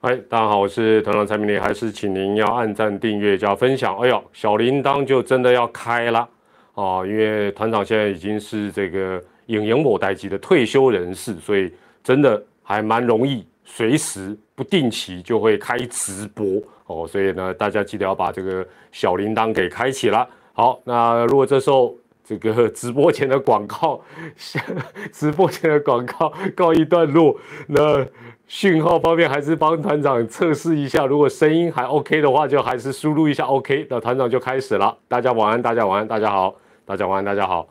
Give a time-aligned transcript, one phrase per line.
[0.00, 3.98] 嗨，大家好，我是团长蔡明烈，还是请您要按赞、订阅加分享。
[3.98, 6.28] 哎呦，小铃铛就真的要开了
[6.74, 11.72] 哦，因为团长现在已经是这个影影某代级的退休人士，所以
[12.04, 17.04] 真的还蛮容易，随时不定期就会开直播哦。
[17.04, 20.24] 所以呢，大家记得要把这个小铃铛给开启了。
[20.52, 21.92] 好，那如果这时候
[22.22, 24.00] 这个直播前的广告，
[25.10, 27.36] 直播前的广告告一段落，
[27.66, 28.06] 那。
[28.48, 33.86] 讯号方面还是帮团长测试一下，如果声音还 OK 的话，就还是输入一下 OK。
[33.90, 34.96] 那团长就开始了。
[35.06, 36.54] 大家晚安，大家晚安，大家好，
[36.86, 37.68] 大家晚安，大家好。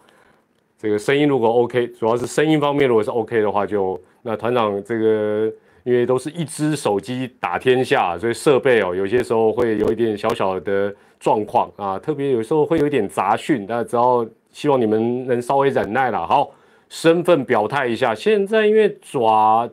[0.78, 5.52] 这个声音如果 OK，主要是声音方面如果是 OK 的话，就那团长这个
[5.84, 16.28] 因为都是一只手机打天下，所以设备哦有些时候会有一点小小的状况啊，特别有时候会有一点杂讯，大家只要希望你们能稍微忍耐了。
[16.28, 16.52] 好，
[16.88, 19.68] 身份表态一下，现在因为爪。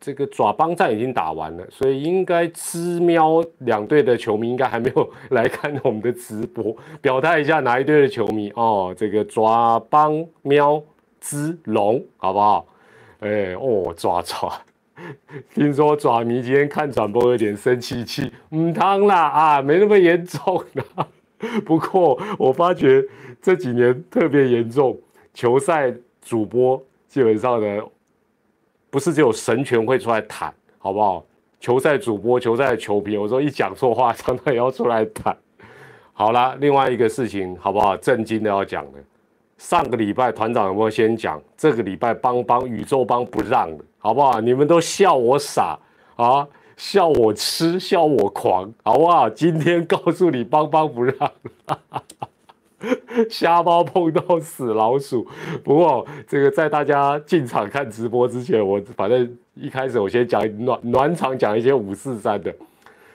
[0.00, 8.94] 这个爪帮战已经打完了，所以应该知喵两队的球迷应该还没有来看我们的直播，表态一下哪一队的球迷哦。
[8.96, 10.82] 这个爪帮喵
[11.20, 12.66] 之龙好不好？
[13.18, 14.50] 哎哦爪爪，
[15.54, 21.06] 听说爪迷今天看转播有点生气气，唔汤啦啊，没那么严重啦。
[21.66, 23.04] 不过我发觉
[23.42, 24.98] 这几年特别严重，
[25.34, 27.82] 球赛主播基本上呢。
[28.90, 31.24] 不是只有神权会出来谈，好不好？
[31.60, 35.36] 球赛主播、球赛的球评，我说一讲错话，常常也要出来谈。
[36.12, 37.96] 好了，另外一个事情，好不好？
[37.96, 38.98] 震惊的要讲的，
[39.58, 41.40] 上个礼拜团长有没有先讲？
[41.56, 44.40] 这个礼拜帮帮宇宙帮不让的，好不好？
[44.40, 45.78] 你们都笑我傻
[46.16, 49.28] 啊，笑我痴，笑我狂，好不好？
[49.28, 51.14] 今天告诉你，帮帮不让。
[53.28, 55.26] 瞎猫碰到死老鼠。
[55.62, 62.54] 不过，这个在大家进场看直播之前，我反正一开始我先讲暖暖场，讲一些五四三的。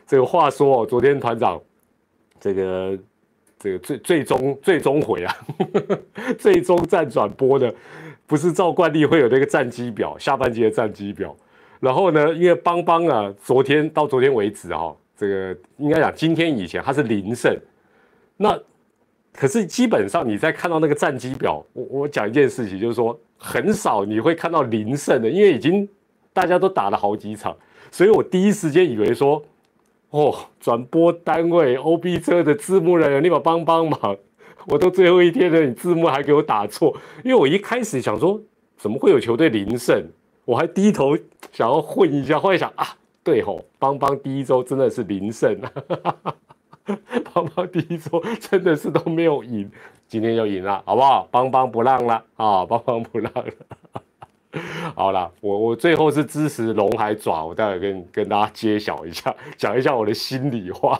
[0.05, 1.59] 这个话说哦，昨天团长
[2.39, 2.97] 这个
[3.57, 5.35] 这个最最终最终回啊，
[6.38, 7.73] 最终站转播的，
[8.28, 11.35] 不是照惯例会有那个战机表，下半节的战机表。
[11.79, 17.57] 然后呢，因为邦邦啊，昨天到昨天为止哈，这个应该讲今天以前他是零胜，
[18.38, 18.59] 那。
[19.38, 25.88] 可是基本上你在看到那个战绩表，我我讲一件事情，就是说很少你会看到零胜的，因为已经
[26.31, 27.56] 大家都打了好几场，
[27.91, 29.44] 所以我第一时间以为说，
[30.12, 34.18] 哦，转播单位 O B 车的字幕人员，你把帮帮忙，
[34.68, 38.40] 我都最后一天了，你字幕还给我打错，因为我一开始想说，
[38.78, 40.01] 怎么会有球队零胜，
[40.45, 41.18] 我还低头
[41.51, 42.88] 想要混一下，后来想啊，
[43.24, 45.59] 对吼，邦邦第一周真的是零胜。
[47.34, 49.69] 邦邦第一周真的是都没有赢，
[50.07, 51.28] 今天就赢了，好不好？
[51.31, 52.66] 邦邦不让了啊！
[52.66, 54.01] 邦邦不让了。
[54.95, 61.00] 好了，我我最后是支持龙海爪，我待会跟跟大家揭晓一下， 讲一下我的心里话。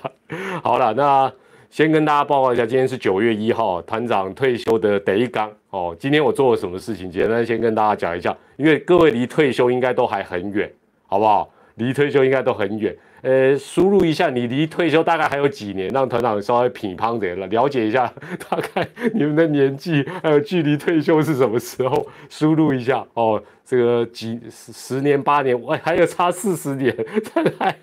[0.62, 1.32] 好了，那
[1.70, 5.96] 先跟大家报告一下，今天是九月一号，团长退休的第一刚哦。
[6.00, 7.10] 今天我做了什么事情？
[7.12, 10.70] 简单先跟大家讲一下，因为各位离退休应该都还很远，
[11.08, 11.50] 好不好？
[11.76, 12.96] 离退休应该都很远。
[13.22, 15.90] 呃，输入一下，你离退休大概还有几年？
[15.90, 18.06] 让团长稍微品乓点了，了解一下
[18.50, 22.08] 大概你们的年纪还有距离退休是什么时候？
[22.30, 26.96] 输入一下哦，这个几十年、八年，我，还有差四十年，
[27.58, 27.76] 还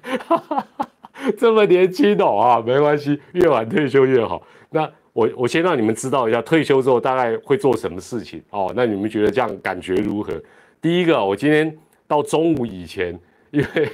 [1.37, 4.47] 这么年轻哦啊，没关系，越晚退休越好。
[4.71, 8.73] 那我我先让你们知道一下，退休之后大概会做什么事情哦？
[8.77, 10.33] 那你们觉得这样感觉如何？
[10.81, 11.77] 第一个，我今天
[12.07, 13.19] 到中午以前，
[13.53, 13.89] 因为。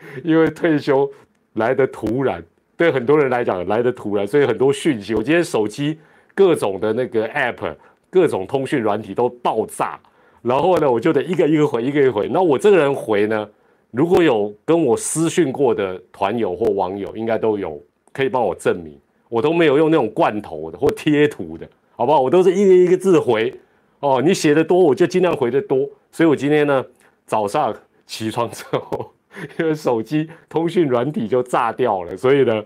[0.22, 1.10] 因为退休
[1.54, 2.42] 来的突然，
[2.76, 5.98] 对很多人来讲来的突然，所以很多讯息，我今天手机
[6.36, 7.74] 各种的那个 app，
[8.08, 9.98] 各种通讯软体都爆炸，
[10.40, 12.28] 然后呢，我就得一个一个回，一个一个回。
[12.28, 13.46] 那我这个人回呢，
[13.90, 17.82] 如果有跟我私讯过的团友或网友，应该都有
[18.12, 18.96] 可以帮我证明，
[19.28, 22.20] 我都没有用那种罐头的或贴图的，好不好？
[22.20, 23.52] 我都是一个一个字回。
[23.98, 25.90] 哦，你写的多，我就尽量回的多。
[26.12, 26.86] 所以我今天呢，
[27.26, 27.74] 早上
[28.08, 29.12] 起床之后。
[29.60, 32.64] 因为手机通讯软体就炸掉了，所以呢，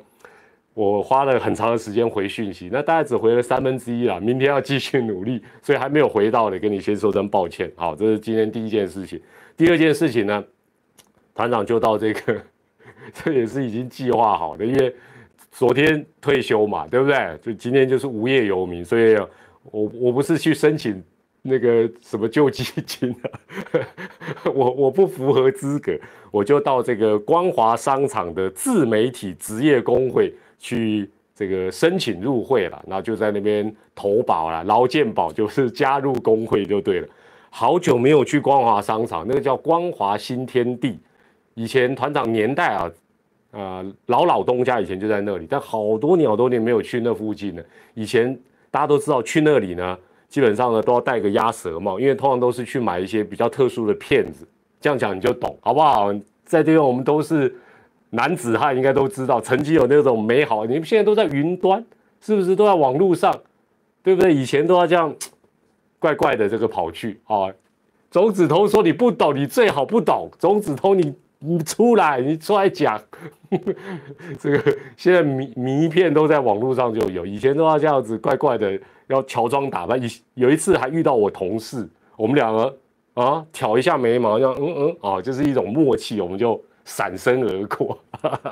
[0.72, 4.18] 我花了很长的时间回讯息，那大概只回了三分之一啦。
[4.18, 7.70] 明天要继续努力，所以还没有回到的，跟你先说声抱歉。
[7.76, 9.20] 好，这是今天第一件事情。
[9.54, 10.42] 第二件事情呢，
[11.34, 12.40] 团长就到这个，
[13.12, 14.94] 这也是已经计划好的，因为
[15.50, 17.38] 昨天退休嘛，对不对？
[17.42, 19.14] 就今天就是无业游民，所以
[19.64, 21.02] 我我不是去申请。
[21.42, 23.30] 那个什么救济金啊，
[24.54, 25.92] 我我不符合资格，
[26.30, 37.08] 我就到这个光华商场的自媒体职业工会去这个申请入会了，然后就在那边投保了，劳健保就是加入工会就对了。
[37.50, 40.98] 好久没有去光华商场，那个叫光华新天地，
[41.54, 42.90] 以前团长年代啊，
[43.50, 47.62] 啊老老东家以前就在那里，但好多年好多年没有去那附近了。
[47.94, 48.38] 以前
[48.70, 49.98] 大家都知道去那里呢，
[50.32, 54.48] 基本上呢都要戴个鸭舌帽，因为通常都是去买一些比较特殊的片子。
[54.80, 56.10] 这样讲你就懂，好不好？
[56.46, 57.54] 在这边我们都是
[58.08, 60.64] 男子汉，应该都知道，曾经有那种美好。
[60.64, 61.84] 你们现在都在云端，
[62.22, 63.30] 是不是都在网络上？
[64.02, 64.32] 对不对？
[64.32, 65.14] 以前都要这样
[65.98, 67.52] 怪怪的这个跑去啊。
[68.10, 70.30] 钟子通说你不懂，你最好不懂。
[70.38, 73.00] 钟子通，你你出来，你出来讲。
[74.38, 80.00] 这个现在迷迷片都在网络上就有，以前都要这样子怪怪的，要乔装打扮。
[80.00, 82.78] 有有一次还遇到我同事，我们两个。
[83.14, 87.98] 啊，挑一下眉毛，这样，嗯嗯，哦，就是一种默契，我们就闪身而过。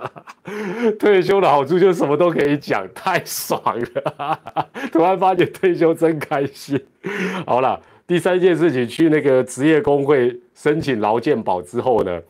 [1.00, 4.38] 退休的好处就是什么都可以讲，太爽了。
[4.92, 6.78] 突然发现退休真开心。
[7.46, 12.20] 好了，第三件事情，去那个职业工会申请劳健保之后呢，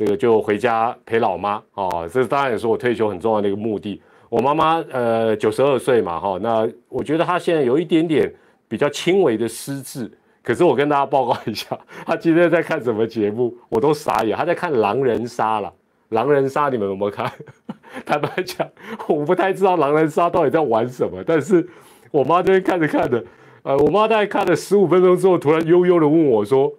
[0.00, 1.62] 这个就回家陪老妈。
[1.74, 4.00] 哦，这当然也是我退休很重要的一个目的。
[4.30, 8.32] 我妈妈呃九十二岁嘛，哈，那我觉得她现在有一点点
[8.66, 10.10] 比较轻微的失智。
[10.42, 14.34] 可是我跟大家报告一下，她今天在看什么节目，我都傻眼。
[14.34, 15.70] 她在看狼人杀了，
[16.08, 17.30] 狼人杀你们有没有看？
[18.06, 18.66] 坦白讲，
[19.06, 21.22] 我不太知道狼人杀到底在玩什么。
[21.26, 21.68] 但是
[22.10, 23.22] 我妈这边看着看着，
[23.64, 26.72] 呃，我妈大概看了十五分钟之后，突然悠悠的问我说：“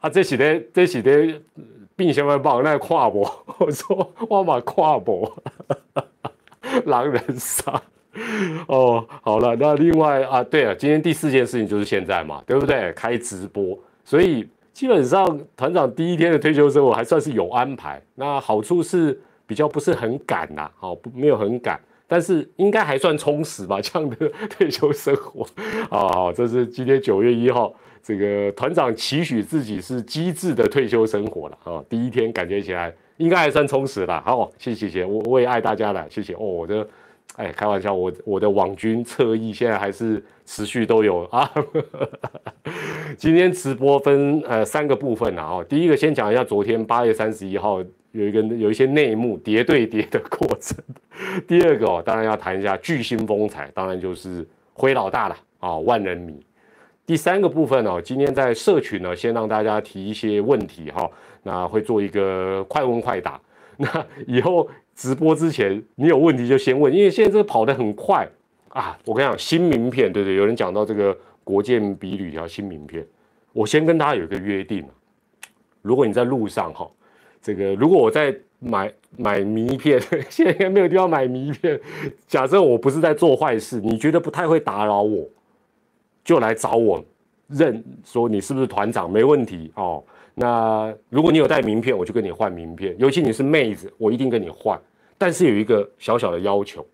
[0.00, 1.40] 啊，这几天这几天
[1.96, 3.24] 病相关报那跨博？”
[3.58, 5.32] 我说：“我马跨博，
[6.86, 7.80] 狼人杀。”
[8.68, 12.92] 哦，好了，那另外啊，对了，今天第四件事情就是现在嘛，对不对？
[12.92, 18.02] 开直播，所以基本上团长第一天的退休生活还算是有安排。
[18.14, 25.46] 那好处是比较不是很赶呐，好，不没有很赶，但是应该还算充实吧，这样的退休生活。
[25.88, 27.72] 啊，好，这是今天九月一号，
[28.02, 31.84] 这个团长期许自己是机智的退休生活了啊。
[31.88, 34.20] 第一天感觉起来应该还算充实了。
[34.22, 36.86] 好，谢谢谢，我我也爱大家了，谢谢哦，我的。
[37.36, 41.50] 哎，开玩笑，我我的网军侧翼现在还是持续都有啊。
[43.16, 50.76] 今天直播分呃三个部分啊，第一个先讲一下昨天八月三十一号有一个有一些内幕叠对叠的过程。
[51.48, 56.38] 第二个哦，当然要谈一下巨星风采，当然就是灰老大了啊，万人迷。
[57.06, 61.10] 第三个部分哦，今天在社群呢，先让大家提一些问题哈，
[61.42, 63.40] 那会做一个快问快答，
[63.76, 64.68] 那以后。
[64.94, 68.28] 直播之前，你有问题就先问，因为现在这跑得很快
[68.68, 68.96] 啊！
[69.06, 70.34] 我跟你讲，新名片，对对？
[70.34, 73.04] 有人讲到这个国建比旅条新名片，
[73.54, 74.84] 我先跟大家有一个约定
[75.80, 76.86] 如果你在路上哈，
[77.40, 81.80] 这个如果我在买买名片， 现在应该没有地方买名片。
[82.28, 85.26] 假设我不是在做坏事，你觉得不太会打扰我，
[86.24, 87.04] 就来找我
[87.48, 90.02] 认说你是不是团长，没问题哦。
[90.34, 92.94] 那如果你有带名片，我就跟你换名片。
[92.98, 94.80] 尤其你是妹子，我一定跟你换。
[95.18, 96.84] 但是有一个小小的要求，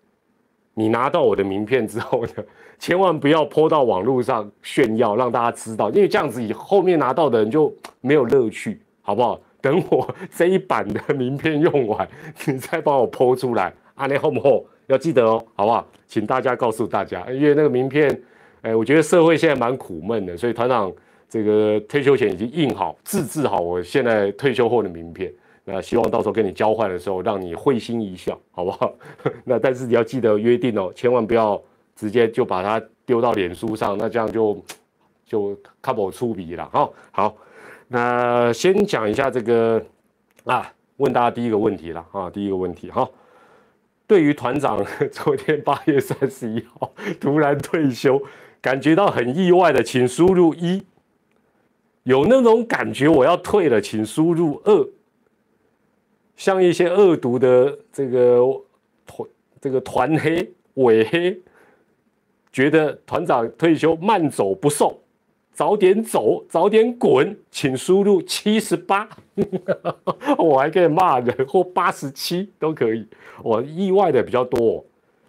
[0.73, 2.43] 你拿到我的名片之后呢，
[2.77, 9.39] 千万不要泼到网络上炫耀，让大家知道，因为这样子以后面拿到的人就没有乐趣，好不好？
[9.61, 12.07] 等我这一版的名片用完，
[12.45, 15.85] 你再帮我泼出来，阿内后不后要记得哦，好不好？
[16.07, 18.09] 请大家告诉大家，因为那个名片，
[18.61, 20.91] 哎，我觉得社会现在蛮苦闷的，所以团长。
[21.31, 25.31] 这个退休前已经印好、自制好，我现在退休后的名片。
[25.63, 28.91] 那希望到时候跟你交换的时候，让你会心一笑，好不好？
[29.45, 31.61] 那但是你要记得约定哦，千万不要
[31.95, 34.59] 直接就把它丢到脸书上，那这样就
[35.23, 36.67] 就 couple 出鼻了。
[36.73, 37.37] 好，好，
[37.87, 39.79] 那先讲一下这个
[40.45, 43.07] 啊，问大家第一个问题了啊，第一个问题哈，
[44.07, 48.19] 对于团长 昨天八月三十一号突然退休，
[48.61, 50.83] 感觉到很意外的，请输入一。
[52.03, 54.89] 有那种感觉，我要退了，请输入二。
[56.35, 58.39] 像一些恶毒的这个
[59.05, 59.29] 团，
[59.61, 61.39] 这个团黑、伪黑，
[62.51, 64.97] 觉得团长退休慢走不送，
[65.53, 69.07] 早点走，早点滚，请输入七十八。
[70.37, 73.05] 我还可以骂人，或八十七都可以。
[73.43, 74.83] 我意外的比较多，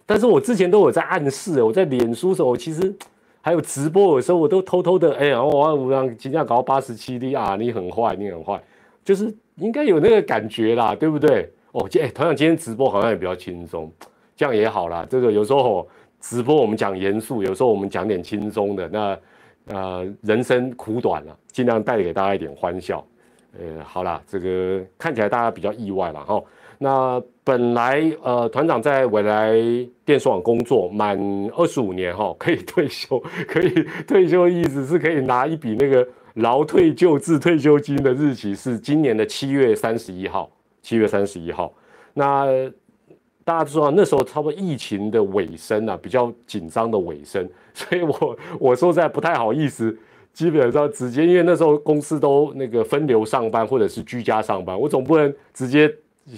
[0.05, 2.93] 但是我之前都有在暗示，我在脸书时候其实。
[3.41, 8.61] 还有直播的时候，我都偷偷的，哎呀，我我让今天搞八十七的啊，你很坏，你很坏，
[9.03, 11.49] 就是应该有那个感觉啦，对不对？
[11.71, 13.91] 哦，哎，同样今天直播好像也比较轻松，
[14.35, 15.05] 这样也好啦。
[15.09, 15.87] 这个有时候
[16.19, 18.87] 直播我们讲严肃，有时候我们讲点轻松的。
[18.89, 19.17] 那
[19.67, 23.05] 呃，人生苦短了，尽量带给大家一点欢笑。
[23.59, 26.41] 呃，好啦，这个看起来大家比较意外了哈。
[26.83, 29.53] 那本来呃，团长在未来
[30.03, 31.15] 电视网工作满
[31.55, 33.69] 二十五年哈，可以退休， 可以
[34.07, 40.49] 退休意思是可以拿一笔那个劳退救治退休金的日期是今年的七月三十一号，
[40.81, 41.71] 七月三十一号。
[42.15, 42.47] 那
[43.43, 49.95] 大家知道那时候差不多疫情的尾声啊，比较紧张的尾声， 所以我我说在不太好意思，
[50.33, 55.93] 基本上直接因为那时候公司都那个分流上班或者是居家上班，我总不能直接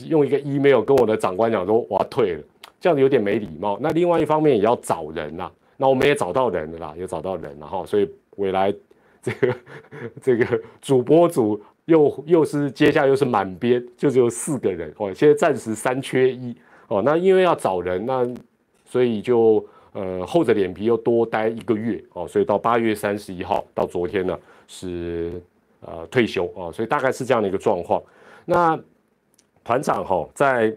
[0.07, 2.43] 用一个 email 跟我的长官讲说我要退了，
[2.79, 3.77] 这样子有点没礼貌。
[3.81, 8.73] 那另外一方面也要找人呐，那我们也找到人了啦，也找到人了哈，所以未来
[9.21, 9.55] 这个
[10.21, 16.55] 这个主播组又又是接下来又是满编，就只有四个人哦，现在暂时三缺一。
[16.89, 18.27] 哦，那因为要找人，那
[18.85, 24.37] 所以就呃厚着脸皮又多待一个月哦，所以到八月三十一号到昨天呢
[24.67, 25.41] 是
[25.79, 28.03] 呃退休哦，所以大概是这样的一个状况。
[28.45, 28.77] 那
[29.63, 30.75] 团长哈，在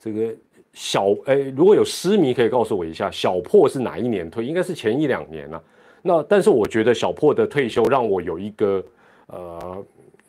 [0.00, 0.34] 这个
[0.72, 4.44] 小哎，如果有失迷可以告诉我一下，小破是哪一年退？
[4.44, 5.62] 应该是前一两年了。
[6.02, 8.84] 那但是我觉得小破的退休让我有一个
[9.26, 9.84] 呃。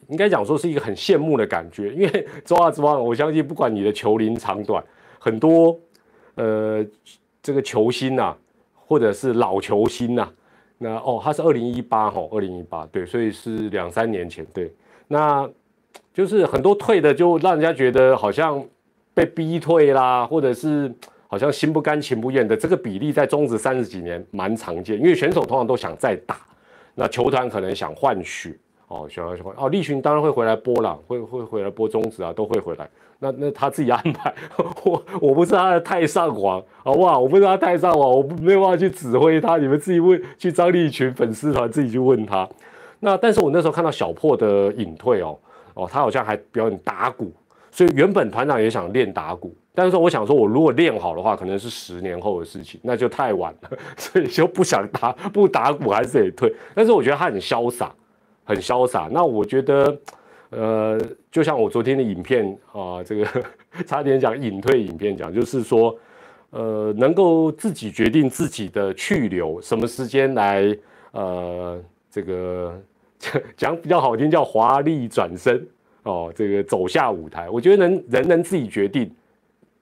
[0.07, 4.83] 应该讲说是一个很羡慕的感觉，因为周二之王，我相信不管你的球龄长短，
[5.17, 5.75] 很多
[6.35, 6.85] 呃
[7.41, 8.35] 这个球星呐，
[8.75, 10.29] 或者是老球星呐，
[10.77, 14.71] 那哦他是二零一八哈，二零一八对，所以是两三年前对，
[15.07, 15.49] 那
[16.15, 18.63] 就是很多退的就让人家觉得好像
[19.13, 20.89] 被逼退啦，或者是
[21.27, 26.37] 好像心不甘情不愿的，这个比例在中职三十几年蛮常见，因为选手通常都想再打，
[26.95, 28.57] 那球团可能想换血。
[28.87, 32.87] 哦，想要去换哦，立群当然会回来播了，会会回来播中止啊，都会回来。
[33.17, 34.31] 那那他自己安排，
[34.83, 37.19] 我我不是他的太上皇，好不好？
[37.19, 39.57] 我不是他太上皇，我没有办法去指挥他。
[39.57, 42.47] 你们自己问，去张立群粉丝团自己去问他。
[42.99, 45.35] 那但是我那时候看到小破的隐退哦，
[45.75, 47.31] 哦，他好像还表演打鼓，
[47.69, 56.51] 所以原本团长也想练打鼓，但是我想说，我如果练好的话，可能是十年后的事情，那就太晚了， 所以就不想打，不打鼓还是得退。
[56.73, 57.93] 但是我觉得他很潇洒。
[58.47, 59.97] 很潇洒，那我觉得，
[60.51, 61.01] 呃，
[61.31, 63.27] 就像我昨天的影片啊，这个
[63.87, 65.97] 差点讲隐退影片讲，就是说，
[66.51, 70.77] 呃，能够自己决定自己的去留，什么时间来，
[71.13, 72.79] 呃，这个
[73.57, 75.67] 讲比较好听叫华丽转身
[76.03, 79.11] 哦，这个走下舞台，我觉得能人能自己决定，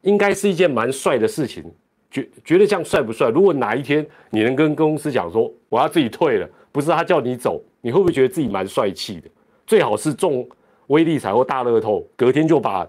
[0.01, 1.63] 应该是一件蛮帅的事情，
[2.09, 3.29] 觉觉得这样帅不帅？
[3.29, 7.61] 如果哪一天你能跟公司讲说我要自己退了，不是他叫你走。
[7.85, 9.27] 你会不会觉得自己蛮帅气的？
[9.67, 10.47] 最好是中
[10.87, 12.87] 威力彩或大乐透，隔天就把，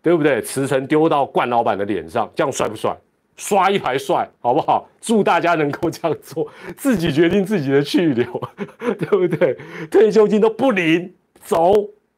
[0.00, 0.40] 对不对？
[0.40, 2.96] 辞呈丢到冠老板的脸上，这样帅不帅？
[3.36, 4.88] 刷一排帅，好不好？
[5.00, 6.46] 祝大家能够这样做，
[6.76, 8.26] 自己决定自己的去留，
[8.98, 9.56] 对不对？
[9.90, 11.72] 退休金都不领，走，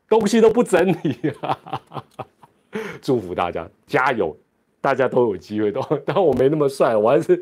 [0.08, 1.16] 东西都不整理，
[3.00, 4.36] 祝福大家，加油！
[4.80, 7.40] 大家都有机会，都 但我没那么帅，我还是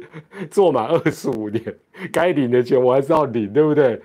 [0.50, 1.74] 做满二十五年，
[2.12, 3.98] 该领的钱我还是要领，对不对？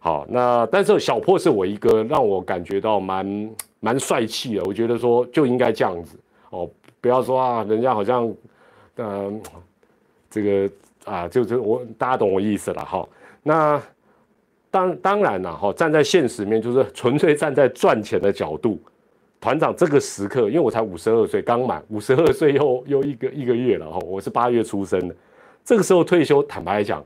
[0.00, 6.18] 好，那但是小破是我一个让我感觉到蛮蛮帅气的，我觉得说就应该这样子
[6.50, 6.68] 哦，
[7.00, 8.28] 不要说啊，人家好像，
[8.96, 9.42] 嗯，
[10.28, 10.70] 这个
[11.04, 13.08] 啊，就是我大家懂我意思了哈。
[13.42, 13.82] 那
[14.70, 18.78] 当当然了哈，站在现实面，就是纯粹站在赚钱的角度。
[19.40, 25.16] 团长这个时刻，因为我才五十二岁，刚满五十二岁又又一个一个月了哈，我是八月出生的，
[25.64, 27.02] 这个时候退休，坦白来讲，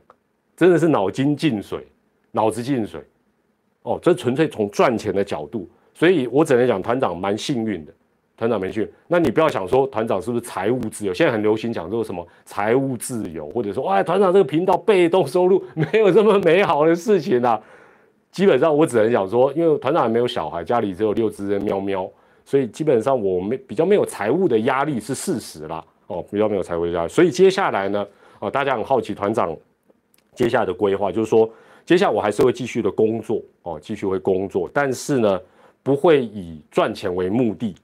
[0.57, 1.87] 真的是脑筋进水，
[2.33, 3.01] 脑子进水，
[3.83, 7.93] 哦，这纯粹从赚钱的角度，所以我只能讲团长蛮幸运的，
[8.37, 17.61] 团长没去，那你不要想说团长是不是财务自由，现在很流行讲这个什么财务自由，或者说哎团长这个频道被动收入没有这么美好的事情啊，
[18.33, 22.11] 基本上我只能讲说，因为团长也没有小孩，家里只有六只喵喵。
[22.47, 27.09] 所以基本上我没比较没有财务的压力是事实啦，哦，比较没有财务压力。
[27.09, 28.07] 所以接下来呢，
[28.39, 29.57] 哦，大家很好奇团长
[30.35, 31.49] 接下来的规划，就是说，
[31.87, 35.41] 接下来我还是会继续的工作，哦，继续会工作，但是呢，
[35.83, 37.75] 不会以赚钱为目的，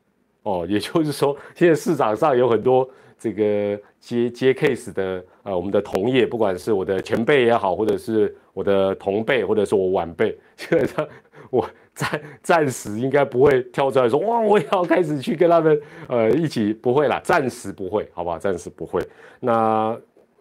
[0.43, 11.07] 哦，也就是说，现在市场上有很多这个接接 case 的，呃，我们的同业，不管是我的前辈也好，或者是我的同辈，或者是我晚辈，基本上
[11.51, 11.69] 我。
[11.93, 15.79] 暂暂时应该不会跳出来说哇，我也要开始去跟他们
[16.09, 19.03] 呃一起，不会啦，暂时不会，好吧，暂时不会。
[19.39, 19.95] 那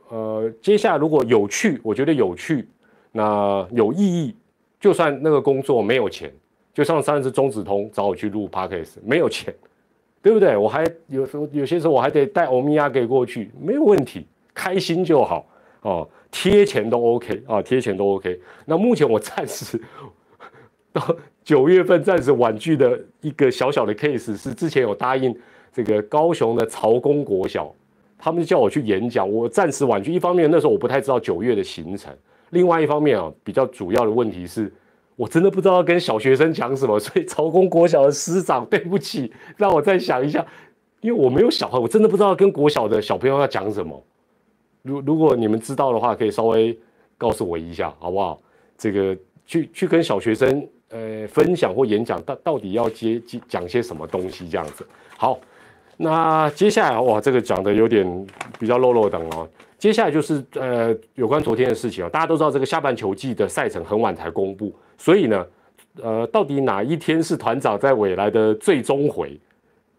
[0.08, 2.70] 呃，接下来如果有趣，我觉得有趣，
[3.12, 4.36] 那有意义，
[4.80, 6.32] 就算那个工作没有钱，
[6.74, 9.54] 就像上次中子通找我去录 podcast，没有钱，
[10.22, 10.56] 对不对？
[10.58, 15.48] 我还有时候有些时候我还得带欧米亚给过去，没有问题，开心就好
[15.82, 18.40] 哦，贴钱都 OK 啊，贴钱都 OK。
[18.66, 19.82] 那目前我暂时
[20.92, 21.16] 到。
[21.42, 25.36] 九月份暂时婉拒的一个小小的 case 是，之前有答应
[25.74, 27.74] 这个高雄的曹公国小，
[28.20, 30.14] 他们叫我去演讲，我暂时婉拒。
[30.14, 32.16] 一方面那时候我不太知道九月的行程，
[32.52, 34.72] 另外一方面啊，比较主要的问题是，
[35.20, 40.46] 我真的不知道要跟小学生讲什么，所以曹公国小的师长，对不起，让我再想一下，
[41.02, 44.02] 因为我没有小孩，我真的不知道跟国小的小朋友要讲什么。
[44.82, 46.80] 如如果你们知道的话，可以稍微
[47.18, 48.42] 告诉我一下，好不好？
[48.78, 49.14] 这个
[49.46, 54.88] 去去跟小学生呃分享或演讲，到到底要接讲些什么东西这样子。
[55.18, 55.38] 好，
[55.98, 58.26] 那接下来哇，这个讲的有点
[58.58, 59.46] 比较漏漏等哦。
[59.78, 65.48] 接下来就是呃有关昨天的事情啊，大家都知道这个下半球季的赛程很晚才公布，所以呢，
[66.04, 69.36] 呃，到底哪一天是团长在未来的最终回？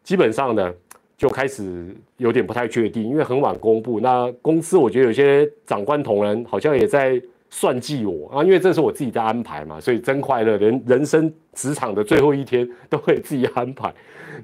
[0.04, 0.72] 基本上呢。
[1.20, 4.00] 就开始有点不太确定，因为很晚公布。
[4.00, 10.56] 那公司我觉得有些长官同仁好像也在算计我啊，因为这是我自己的安排嘛，所以真快乐。
[10.56, 13.92] 人人生职场的最后一天都会自己安排。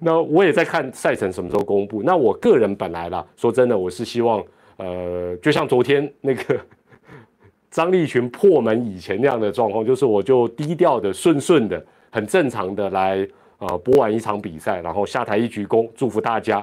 [0.00, 2.02] 那我也在看赛程什么时候公布。
[2.02, 4.44] 那我个人本来啦，说真的，我是希望
[4.76, 6.60] 呃，就像昨天那个
[7.76, 13.28] 张立群破门以前那样的状况，就是我就低调的、顺顺的、很正常的来。
[13.58, 16.62] 啊，播完一场比赛，然后下台一鞠躬，祝福大家。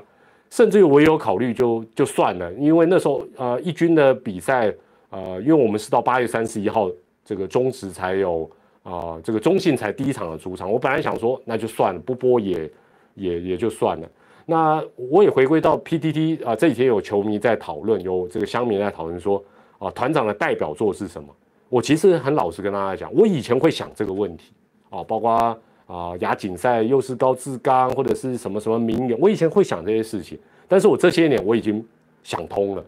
[0.51, 4.71] 甚至于我也有考虑，就就算了，因为那时候呃，一军的比赛，
[5.09, 6.87] 呃，因为我们是到八月三十一号
[7.25, 8.47] 这个中职才有
[8.83, 10.71] 啊，这个中信才第一场的主场。
[10.71, 12.69] 我本来想说，那就算了，不播也
[13.15, 14.07] 也也就算了。
[14.45, 19.43] 那我也回归到 PTT 啊，这几天有球迷在讨论，有这个乡民在讨论说，
[19.83, 21.29] 啊，团长的代表作是什么？
[21.69, 24.53] 我其实很老实跟大家讲，我以前会想这个问题
[24.89, 25.57] 啊，包括。
[25.85, 31.85] 啊，亚锦赛又是高志刚或者是什么什么名言，我以前会想这些事情，但是我这些年我已经
[32.23, 32.83] 想通了。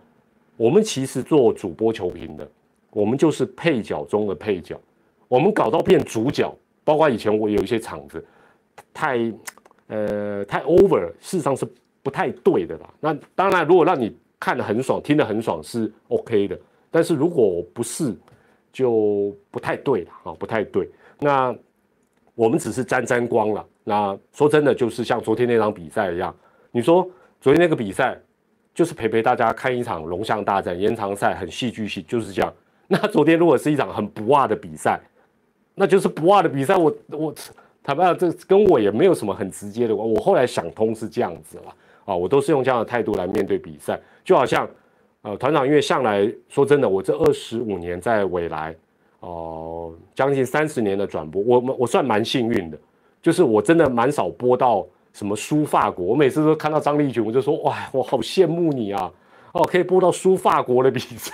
[0.56, 2.50] 我们其实做主播球评的，
[2.92, 4.80] 我们就是配角中的配角，
[5.28, 6.52] 我们搞到变主角，
[6.86, 8.26] 包括以前我有一些场子，
[8.94, 9.32] 太
[9.88, 11.68] 呃太 over，事实上是
[12.02, 12.90] 不太对的啦。
[13.02, 16.58] 那当然，如果让你看得很爽，听得很爽是 OK 的，
[16.96, 18.16] 但是如果不是，
[18.72, 20.90] 就不太对了啊，不太对。
[21.20, 21.54] 那。
[22.38, 23.66] 我们只是沾沾光了。
[23.86, 26.36] 那说真的，就是像昨天那场比赛一样。
[26.70, 27.10] 你说
[27.40, 28.20] 昨天那个比赛，
[28.74, 32.54] 就是陪陪大家看一场龙象大战延长赛，很戏剧性，就是这样。
[32.90, 35.00] 那昨天如果是一场很不哇的比赛，
[35.76, 36.76] 那就是不哇的比赛。
[36.76, 37.34] 我我
[37.82, 40.06] 坦白讲，这跟我也没有什么很直接的关。
[40.06, 43.98] 我后来想通是这样子了啊，我都是用这样的态度来面对比赛。
[44.26, 44.70] 就好像
[45.26, 48.76] 呃，团长，因为向来说真的，我这二十五年在未来。
[49.22, 52.78] 哦，将近三十年的转播，我我算蛮幸运的，
[53.24, 56.06] 就是我真的蛮少播到什么输法国。
[56.06, 59.12] 我每次都看到张立群，我就说哇，我好羡慕你啊！
[59.54, 61.34] 哦，可以播到输法国的比赛，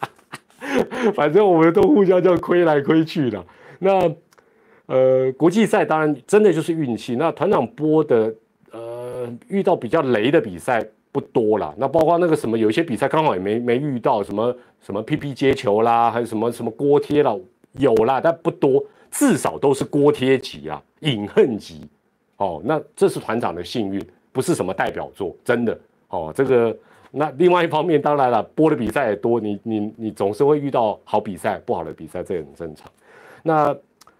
[1.16, 3.42] 反正我们都互相叫亏来亏去的。
[3.78, 4.14] 那
[4.84, 7.16] 呃，国际赛当然真的就是运气。
[7.16, 8.34] 那团长播的
[8.70, 10.86] 呃，遇到比较雷的比赛。
[11.16, 17.40] 不多了，那包括那个什么，有一些比赛刚好也没没遇到什么什么 PP 接球啦，还有什么什么锅贴了，
[17.72, 21.88] 有啦，但不多，至少都是锅贴级啊，隐恨级。
[22.36, 25.78] 哦，那这是团长的幸运，不是什么代表作，真的。
[26.08, 26.76] 哦，这个
[27.10, 32.90] 那另外一方面，当然了，播的比赛也多，你你你总是会遇到好比赛、不好的比赛，这也很正常。
[33.42, 33.74] 那。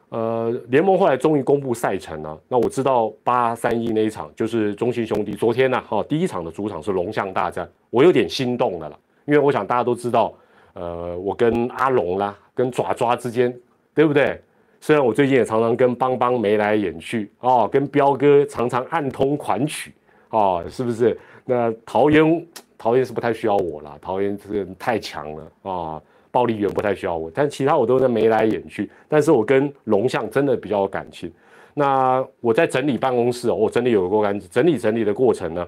[0.08, 2.40] 呃，联盟后来终于公布赛程了。
[2.48, 5.32] 那我知道八三一那一场就是中信兄弟。
[5.32, 10.32] 昨天呢，哈，第一场的主场是龙象大战，我有点心动的了，因为我想大家都知道，
[10.74, 13.52] 呃，我跟阿龙啦，跟爪爪之间，
[13.94, 14.40] 对不对？
[14.80, 19.92] 虽然我最近也常常跟邦邦眉来眼去哦，跟彪哥常常暗通款曲
[20.30, 21.18] 哦，是不是？
[21.44, 22.46] 那桃园
[22.78, 26.02] 桃园是不太需要我了，桃园这个太强了啊。
[26.36, 28.90] 暴力员不太需要我，但其他我都在眉来眼去。
[29.08, 31.32] 但是我跟龙象真的比较有感情。
[31.72, 35.66] 那我在整理办公室哦，我整理有过干整理整理的过程呢，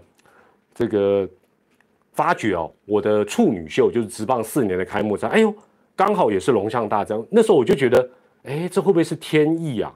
[0.74, 1.26] 这个
[2.12, 5.54] 发觉哦，我的处女秀就是直棒四年的开幕战，哎呦，
[5.96, 7.18] 刚好也是龙象大战。
[7.30, 8.10] 那时候我就觉得，
[8.42, 9.90] 哎，这会不会是天意啊？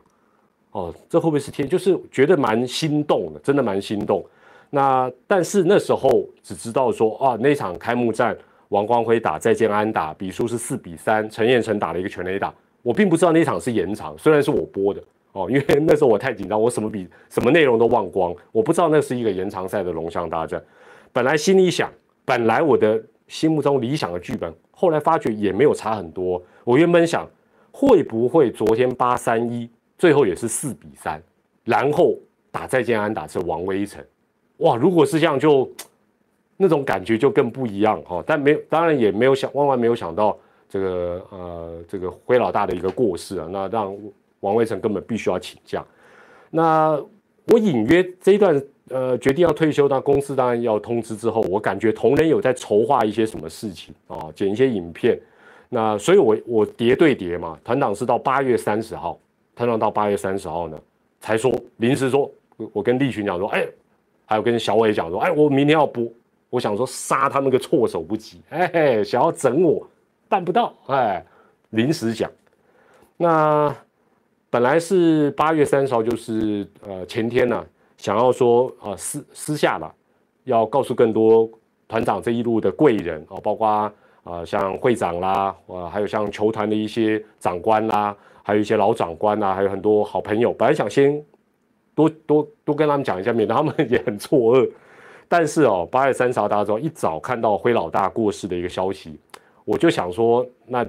[0.71, 1.69] 哦，这会不会是天？
[1.69, 4.25] 就是觉得蛮心动的，真的蛮心动。
[4.71, 8.35] 那但是那时候只知道说啊，那场开幕战。
[8.73, 11.29] 王光辉打再见安打，比数是四比三。
[11.29, 20.63] 陈彦成打了一个全垒打，我并不知道那场是延长，虽然是我播的哦，因为 那时候我太紧张，我什么比什么内容都忘光，我不知道那是一个延长赛的龙象大战。
[21.13, 21.93] 本来心里想，
[22.25, 26.43] 本来我的心目中理想的剧本，后来发觉也没有差很多。
[26.65, 27.29] 我原本想，
[27.71, 31.23] 会不会昨天八三一，最后也是四比三，
[31.65, 32.17] 然后
[32.51, 34.03] 打再见安打是王威成，
[34.59, 35.71] 哇，如果是这样就。
[36.63, 43.93] 那种感觉就更不一样哈，但没有，当然也没有想，万万没有想到这个呃，这个灰老大的一个过世啊，那让
[44.39, 45.85] 王威成根本必须要请假。
[46.49, 47.03] 那
[47.49, 55.21] 我隐约这一段呃决定要退休，那公司当然要通知之后，我感觉同仁有在筹划一些什么事情啊，剪一些影片。
[55.69, 59.19] 那所以我我叠对叠嘛，团长是到八月三十号，
[59.57, 60.79] 团长到八月三十号呢
[61.19, 62.31] 才说临时说，
[62.73, 63.67] 我跟立群讲说，哎，
[64.27, 66.07] 还有跟小伟讲说，哎，我明天要播，
[66.53, 69.89] 我想说杀他们个措手不及，哎，想要整我
[70.29, 71.25] 办不到，哎，
[71.71, 72.31] 临时讲，
[73.17, 73.75] 那
[74.51, 77.65] 本来是八月三十号就是呃前天呢，
[77.97, 79.91] 想要说啊私私下了，
[80.45, 81.49] 要告诉更多
[81.89, 83.91] 团长这一路的贵人啊，包括。
[84.25, 90.53] 啊，像会长啦，呃，还有像球团的一些长官啦，还有一些老长官啦，还有很多好朋友。
[90.53, 91.21] 本来想先
[91.93, 94.71] 多多多跟他们讲一下，免得他们 也很错愕。
[95.29, 99.19] 但是哦，八月三十号大家知道，一早看到辉老大过世的一个消息，
[99.65, 100.87] 我就想说，那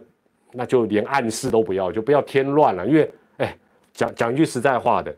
[0.52, 2.86] 那就连暗示都不要，就不要添乱了。
[2.88, 3.58] 因为，哎，
[3.94, 5.16] 讲讲句实在话的，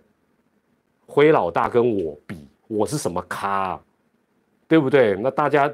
[1.05, 3.79] 辉老大跟我比，我是什么咖，
[4.67, 5.15] 对不对？
[5.15, 5.71] 那大家。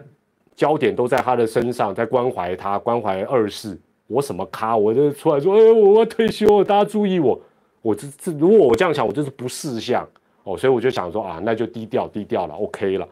[0.54, 3.80] 焦点都在他的身上，在关怀他，关怀二世。
[4.06, 4.76] 我什么咖？
[4.76, 7.42] 我就出来说，哎，我要退休，大家注意我。
[7.82, 10.08] 我这这，如果我这样想，我就是不识相
[10.44, 10.56] 哦。
[10.56, 13.08] 所以我就想说啊，那就低调低调了，OK 了。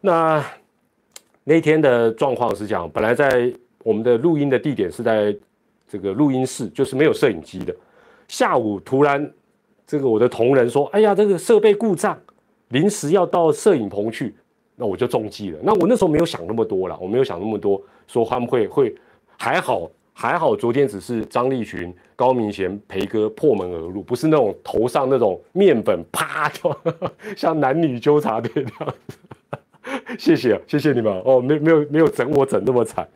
[0.00, 0.44] 那
[1.44, 5.36] 那天的状况是这样，本来在我们的录音的地点是在
[5.88, 7.74] 这个录音室，就是没有摄影机的。
[8.28, 9.30] 下午突然，
[9.86, 12.18] 这个我的同仁说，哎呀，这个设备故障，
[12.68, 14.34] 临时要到摄影棚去。
[14.76, 15.58] 那我就中计了。
[15.62, 18.94] 那我那时候没有想那么多了，我没有想那么多，说他们会会
[19.36, 20.56] 还好还好。
[20.56, 26.74] 昨天只是张立群、高明贤、培哥破门而入，不是那种头上那种面粉啪就
[27.36, 29.18] 像男女纠察队那样子。
[30.18, 33.08] 谢谢谢谢你们哦，没没有没有整我整那么惨。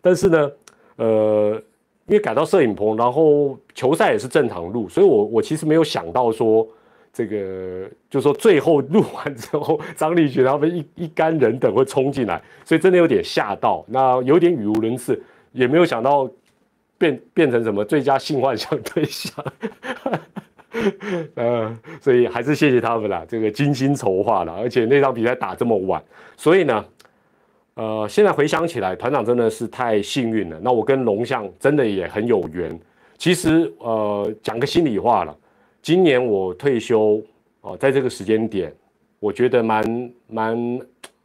[0.00, 0.50] 但是呢，
[0.96, 1.62] 呃，
[2.06, 6.66] 因为改到摄影棚，然后球赛也是正常录，所以我我其实没有想到说。
[7.14, 16.26] 这个就说最后录完之后，张立群他们一一干人等会冲进来，所以真的有点吓到，那有点语无伦次，也没有想到
[16.96, 19.44] 变变成什么最佳性幻想对象，
[21.36, 26.02] 呃，所以还是谢谢他们啦，这个精心筹划了，而且那场比赛打这么晚，
[26.36, 26.84] 所以呢，
[27.74, 30.58] 呃，现在回想起来，团长真的是太幸运了。
[30.62, 32.78] 那我跟龙象真的也很有缘。
[33.16, 35.36] 其实，呃，讲个心里话了。
[35.80, 37.22] 今年我退休
[37.60, 38.72] 哦，在这个时间点，
[39.18, 40.80] 我觉得蛮蛮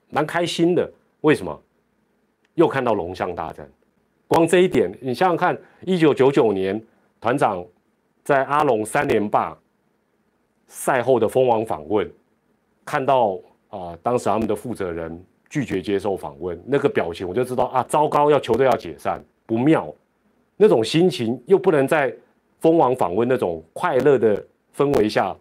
[0.10, 0.90] 蛮开心的。
[1.22, 1.62] 为什么？
[2.56, 3.70] 又看到龙象大战，
[4.28, 6.82] 光这一点，你想想看，一九九九年
[7.22, 7.64] 团长
[8.28, 9.58] 在阿龙三连霸
[10.68, 12.12] 赛后的蜂王访问，
[12.84, 19.88] 看到啊，当时他们的负责人拒绝接受访问，那个表情我就知道啊，糟糕，要球队要解散，不妙，
[20.58, 22.14] 那种心情又不能在。
[22.60, 24.44] 蜂王访问那种快乐的
[24.76, 25.34] 氛围下，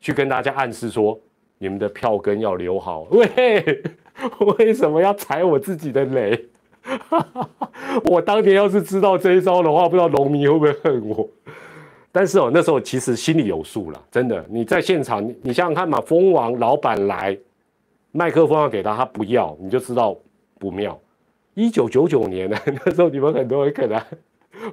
[0.00, 1.18] 去跟大家暗示说，
[1.58, 3.00] 你们的票根要留好。
[3.10, 3.82] 喂，
[4.56, 6.46] 为什么要踩我自己的雷？
[8.08, 11.28] 我当年要是知道这一招的话，不知道农民会不会恨我。
[12.12, 14.44] 但是哦，那时候其实心里有数了，真的。
[14.48, 17.36] 你在现场，你想想看嘛，蜂王老板来，
[18.12, 20.14] 麦克风要给他，他不要，你就知道
[20.58, 20.96] 不妙。
[21.54, 24.00] 一九九九年呢， 那时候你们很多人可能。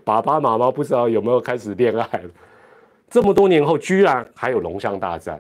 [0.04, 2.22] 爸爸妈妈不知道有没有开始恋爱？
[3.10, 5.40] 这么多年后，居然还有龙象大战。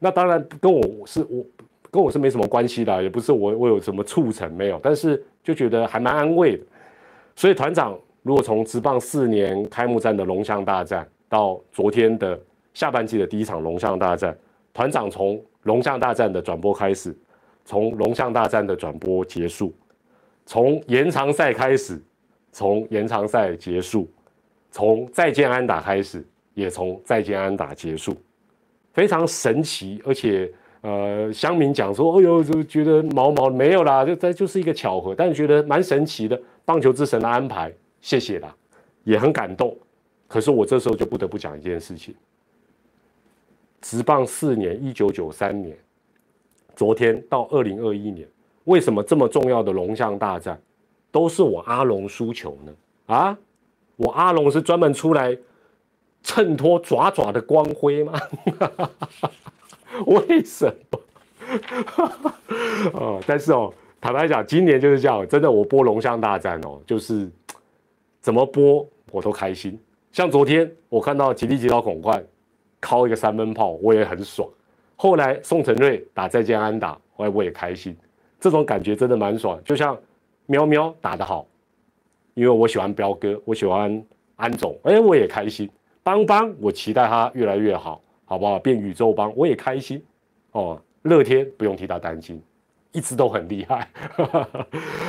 [0.00, 1.44] 那当然跟我是我
[1.90, 6.64] 跟我是没什么关系的，也不是我我有什么促成没有，但是就觉得还蛮安慰的。
[7.36, 12.38] 所以团长，如果从职棒四年开幕战的龙象大战到昨天的
[12.74, 14.36] 下半季的第一场龙象大战，
[14.72, 17.16] 团长从龙象大战的转播开始，
[17.64, 19.74] 从龙象大战的转播结束，
[20.46, 22.00] 从延长赛开始。
[22.56, 24.08] 从延长赛结束，
[24.70, 28.16] 从再见安打开始，也从再见安打结束，
[28.92, 30.00] 非常神奇。
[30.06, 30.48] 而且，
[30.82, 36.40] 呃，乡民讲说，哎呦，就觉得毛毛没有啦，就这就是一个巧合，但是觉得蛮神奇的。
[36.64, 38.54] 棒球之神的安排，谢谢啦，
[39.02, 39.76] 也很感动。
[40.34, 42.12] 可是我这时候就不得不讲一件事情：，
[43.80, 45.78] 职棒四年，一九九三年，
[46.74, 48.26] 昨天到二零二一年，
[48.64, 50.60] 为什么这么重要的龙象大战？
[51.12, 52.72] 都是我阿龙输球呢
[53.06, 53.38] 啊！
[53.94, 55.38] 我阿龙是专门出来
[56.24, 58.20] 衬托爪爪的光辉吗？
[60.04, 62.34] 为什么？
[62.92, 67.30] 哦，但是哦，坦白讲，今年就是这样，真的，我播龙象大战哦，就是
[68.20, 69.78] 怎么播我都开心。
[70.14, 72.24] 像昨天我看到吉利吉到孔冠
[72.80, 74.48] 敲一个三分炮，我也很爽。
[74.94, 77.96] 后来宋承瑞打再见安打，我我也开心。
[78.38, 79.98] 这种感觉真的蛮爽，就像。
[80.46, 81.46] 喵喵打得好，
[82.34, 84.04] 因为我喜欢彪哥，我喜欢
[84.36, 85.70] 安总，哎，我也开心。
[86.02, 88.58] 邦邦，我期待他越来越好，好不好？
[88.58, 90.04] 变宇宙邦，我也开心。
[90.52, 92.42] 哦，乐天不用替他担心，
[92.92, 93.88] 一直都很厉害。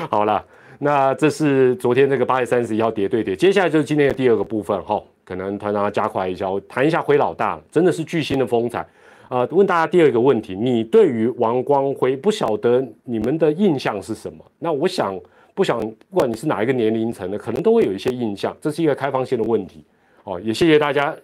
[0.09, 0.45] 好了，
[0.79, 8.85] 那这是昨天这个八月三十一号叠对叠，接下来就是今天的第二个部分哈，可能团长要加快一下，我谈一下辉老大，真的是巨星的风采
[9.29, 9.47] 啊！
[9.51, 14.43] 问大家第二个问题，你对于王光辉不晓得你们的印象是什么？
[14.59, 15.17] 那我想
[15.53, 19.83] 不想不管你是哪一个年龄层的，可能都会有一些印象，这是一个开放性的问题
[20.25, 20.39] 哦。
[20.41, 21.15] 也谢谢大家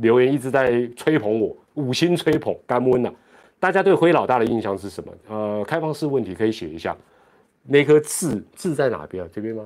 [0.00, 3.10] 留言一直在吹捧我，五星吹捧，干温呐！
[3.60, 5.12] 大家对辉老大的印象是什么？
[5.28, 6.96] 呃，开放式问题可以写一下。
[7.70, 9.28] 那颗痣痣在哪边啊？
[9.30, 9.64] 这边吗？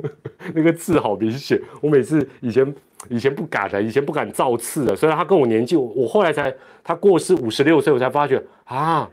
[0.54, 1.60] 那个痣好明显。
[1.82, 2.74] 我每次以前
[3.10, 4.96] 以前不敢的，以前不敢造次的。
[4.96, 9.06] 虽然他跟我年纪，我后来才他过世五十六岁，我才发觉啊，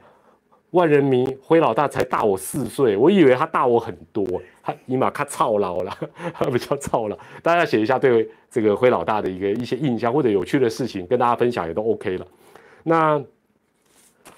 [0.71, 4.25] 万人迷灰老大才大我四岁，我以为他大我很多。
[4.63, 5.93] 他尼玛他操劳了，
[6.33, 7.19] 他比较操劳。
[7.43, 12.25] 大家写一下对这个灰老大的一个一些印象或者有趣的事情，跟大家分享也都 OK 了。
[12.83, 13.21] 那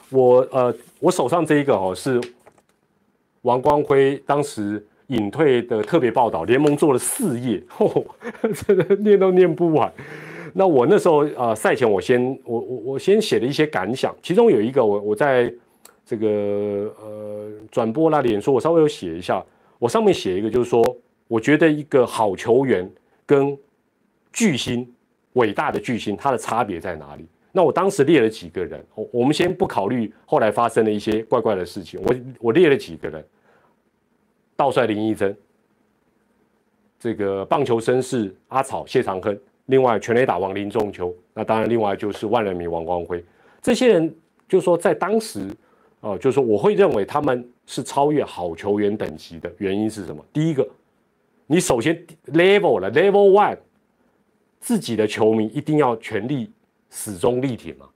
[0.10, 2.20] 我呃，我手上这一个哦是。
[3.42, 8.06] 王光辉当时隐退的特别报道，联盟做了四页， 吼
[8.68, 9.92] 真的念都念不完。
[10.54, 15.52] 那我那时候啊，赛前我先我我我先写了一些感想，其中有一个我我在
[16.06, 19.44] 这个呃转播那脸说，我稍微有写一下。
[19.80, 20.84] 我上面写一个就是说，
[21.28, 22.88] 我觉得一个好球员
[23.26, 23.58] 跟
[24.32, 24.88] 巨星
[25.34, 27.26] 伟大的巨星，他的差别在哪里？
[27.52, 33.24] 那我当时列了几个人，我我们先不考虑后来发生的一些怪怪的事情，我我列了几个人，
[34.56, 35.36] 道帅林义珍，
[36.98, 43.22] 这个棒球绅士阿草谢长亨，另外全垒打王林仲秋，那当然另外就是万人迷王光辉，
[43.62, 44.16] 这些人
[44.48, 45.46] 就是说在当时，
[46.00, 50.24] 哦，就是说我会认为他们是超越好球员等级的原因是什么？
[50.32, 50.66] 第一个，
[51.48, 53.58] 你首先 level 了 level one，
[54.62, 56.50] 自己的球迷一定要全力。
[56.92, 57.88] 始终力挺嘛，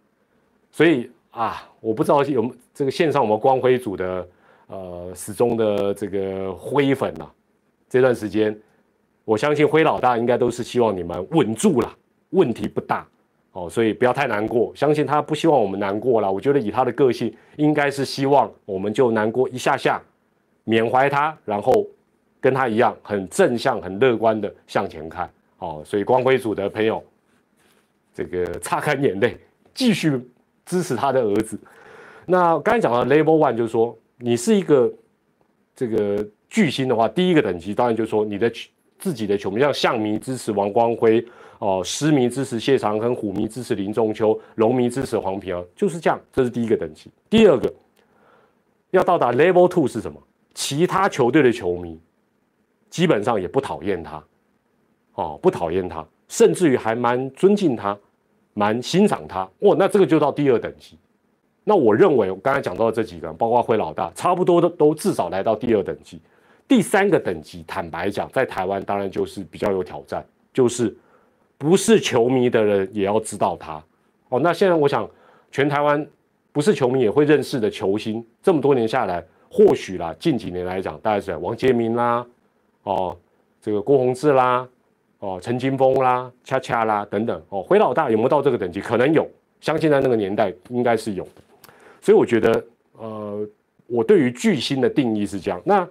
[0.72, 4.28] 所以啊，我不知道有这个线上我们光辉组的
[4.68, 7.30] 呃始终的这个灰粉呐，
[7.90, 8.58] 这段时间，
[9.26, 11.94] 我相信灰老大应该都是希望你们稳住了，
[12.30, 13.06] 问题不大
[13.52, 16.32] 哦，所以不要太难过，相信他不希望我们难过了。
[16.32, 20.02] 我觉得以他的个性，应该是希望我们就难过一下下，
[20.64, 21.86] 缅怀他，然后
[22.40, 25.30] 跟他一样很正向、很乐观的向前看
[25.60, 25.82] 哦。
[25.86, 27.04] 所以光辉组的朋友。
[28.16, 29.38] 这个擦干眼泪，
[29.74, 30.20] 继续
[30.66, 31.60] 支持他的儿子。
[32.26, 34.92] 那刚才讲到 Level One，就是说你是一个
[35.76, 38.50] 这个巨星的话，第一个等级当然就是说你的
[38.98, 41.24] 自己的球迷，像象迷支持王光辉
[41.60, 46.18] 哦，狮迷支持谢长亨，虎迷支持林仲秋，龙迷支持黄平儿，就是这样。
[46.32, 47.12] 这是第一个等级。
[47.30, 47.72] 第二个
[48.92, 50.18] 要到达 Level Two 是什么？
[50.54, 52.00] 其他球队的球迷
[52.90, 54.24] 基本上也不讨厌他，
[55.16, 57.98] 哦，不讨厌他，甚至于还蛮尊敬他。
[58.58, 60.98] 蛮欣赏他哇，那这个就到第二等级。
[61.66, 66.22] 那我认为我刚才讲到的这几个人，包括辉老大，差不多都都至少来到第二等级。
[66.68, 70.96] 第三个等级，坦白讲，在台湾当然就是比较有挑战，就是
[71.58, 73.84] 不是球迷的人也要知道他
[74.30, 74.40] 哦。
[74.40, 75.10] 那现在我想，
[75.52, 76.08] 全台湾
[76.54, 82.26] 不是球迷也会认识的球星，这么多年下来，或许啦，近几年来讲，大概是王杰明啦，
[82.84, 83.18] 哦，
[83.60, 84.68] 这个郭宏志啦。
[85.26, 88.80] 哦，陈金峰啦，恰恰啦，等等哦，回老大有没有到这个等级？
[88.80, 89.28] 可能有，
[89.60, 91.28] 相信在那个年代应该是有。
[92.00, 92.64] 所以我觉得，
[93.00, 93.48] 呃，
[93.88, 95.60] 我对于巨星的定义是这样。
[95.66, 95.90] 那，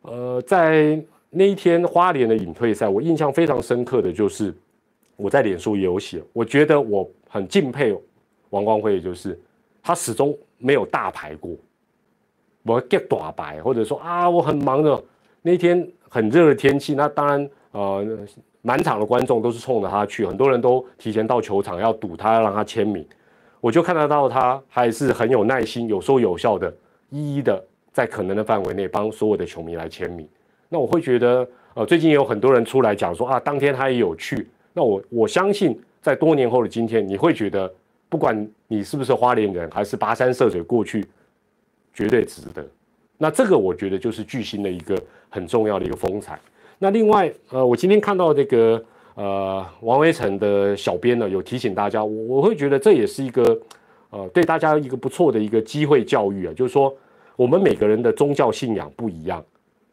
[0.00, 4.54] 呃，在那一天花莲的隐退赛，我印象非常深刻的就是
[5.16, 7.94] 我在脸书也有写，我觉得我很敬佩
[8.48, 9.38] 王光辉，就是
[9.82, 11.50] 他始终没有大牌过，
[12.62, 15.04] 我 get 大牌，或者说啊，我很忙的
[15.42, 17.46] 那天很热的天气，那当然。
[17.76, 18.06] 呃，
[18.62, 23.06] 满场的观众都是冲着他去，很多人都提前到球场要堵他，要让他签名。
[23.60, 26.74] 我就看得到他还是很有耐心、有说有笑的，
[27.10, 27.62] 一一的
[27.92, 30.26] 在可能的范围内帮所有的球迷来签名。
[30.70, 34.48] 那我会觉得，呃，最近也有很多人出来讲说啊，当天他也有去。
[34.72, 37.70] 那我我相信，在多年后的今天，你会觉得，
[38.08, 41.04] 不管你是不是花莲人，还是跋山涉水过去，
[41.92, 42.66] 绝对值得。
[43.18, 46.40] 那这个我觉得就是巨星的一个很重要的一个风采。
[46.78, 48.84] 那另外，呃，我今天看到这个
[49.14, 53.58] 呃王维成的小编呢，有提醒大家，我我会觉得这也是一个
[54.10, 56.94] 呃对大家一个不错的一个机会教育啊，就是说
[57.34, 59.42] 我们每个人的宗教信仰不一样，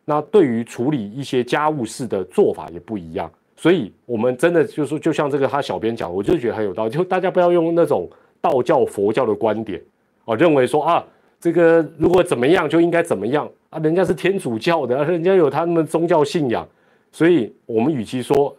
[0.04, 8.10] 那对于处理一些家务事的做法也不一样，所以我们真的就是，就像这个他小编讲，我就觉得很有道理，就大家不要用那种
[8.42, 9.82] 道教、佛教的观点
[10.26, 11.02] 啊，认为说啊
[11.40, 13.50] 这个如果怎么样就应该怎么样。
[13.74, 16.68] 啊，人家是天主教的，人家有他们宗教信仰，
[17.12, 18.56] 所以我们与其说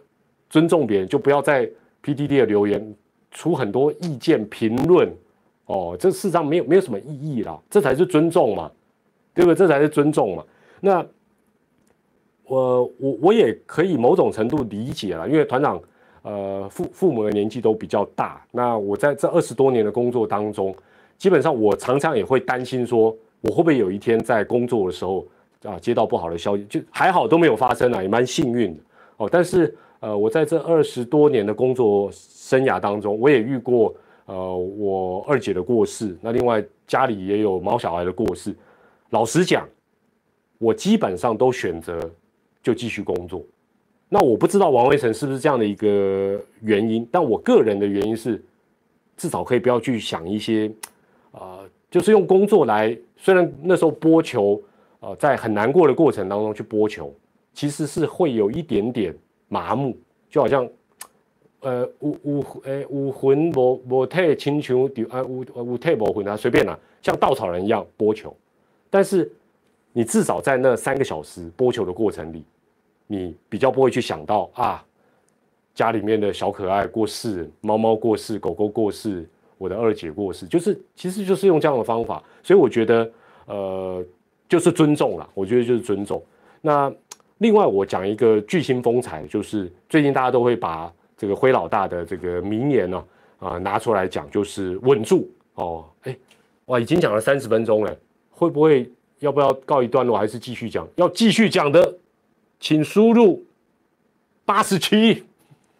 [0.49, 1.69] 尊重别人，就不要在
[2.03, 2.93] PDD 的留言
[3.31, 5.09] 出很多意见评论，
[5.67, 8.69] 哦，这事实上没有没有什么意义啦，这才是尊重嘛，
[9.33, 9.55] 对不对？
[9.55, 10.43] 这才是尊重嘛。
[10.81, 11.05] 那
[12.43, 15.81] 我我我也可以某种程度理解了，因为团长
[16.23, 20.75] 呃父父母的年纪都比较大，那我在这二十多年的工作当中，
[21.17, 25.25] 基本上我常常也会担心说，我会不会有一天在工作的时候
[25.63, 28.81] 啊接到不好的消息，就还好都没有发生啊，也蛮幸运的
[29.17, 29.29] 哦。
[29.31, 38.55] 但是呃，我在这二十多年的工作生涯当中，我也遇过呃我二姐的过世，那另外家里也有毛小孩的过世，
[39.09, 39.67] 老实讲，
[40.57, 41.99] 我基本上都选择。
[42.65, 43.45] 就继续工作，
[44.09, 48.43] 那我不知道王威成是不是这样的一个原因，但我个人的原因是，
[49.15, 50.71] 至少可以不要去想一些，
[51.33, 51.59] 呃，
[51.91, 54.61] 就是用工作来，虽然那时候播球，
[54.99, 57.13] 呃，在很难过的过程当中去播球，
[57.53, 59.15] 其实是会有一点点
[59.47, 59.95] 麻木，
[60.29, 60.67] 就好像，
[61.61, 68.35] 呃，武武诶武魂无无退青球丢啊武武退无魂啊，随便啦，像稻草人一样播球，
[68.89, 69.31] 但是
[69.93, 72.43] 你至少在那三个小时播球的过程里。
[73.07, 74.83] 你比较不会去想到啊，
[75.75, 83.11] 家里面的小可爱过世，猫猫过世，狗狗过世，我的二姐过世，就是其实就是用这样的方法，所以我觉得
[83.45, 84.05] 呃
[84.47, 86.23] 就是尊重了，我觉得就是尊重。
[86.61, 86.93] 那
[87.39, 93.03] 另外我讲一个巨星风采，就是最近大家都会把这个灰老大的这个名言呢
[93.39, 96.17] 啊拿出来讲，就是稳住哦，哎
[96.65, 97.97] 哇已经讲了三十分钟了，
[98.31, 100.87] 会不会要不要告一段落，还是继续讲？
[100.95, 101.97] 要继续讲的。
[102.57, 103.45] 请输入
[104.45, 105.25] 八十七，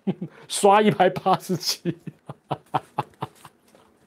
[0.48, 1.96] 刷一排八十七，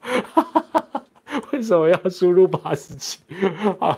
[1.51, 3.19] 为什么要输入八十七？
[3.79, 3.97] 啊，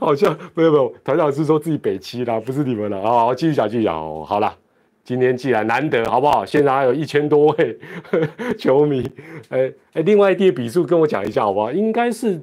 [0.00, 3.34] 好像没有没有，团长是说自己北七啦，不是你们了啊。
[3.34, 4.24] 继续讲，继续讲哦。
[4.24, 4.56] 好了，
[5.04, 6.44] 今天既然难得，好不好？
[6.44, 7.78] 现场还有一千多位
[8.58, 9.08] 球迷，
[9.50, 11.70] 哎哎，另外一叠笔数跟我讲一下，好不好？
[11.72, 12.42] 应该是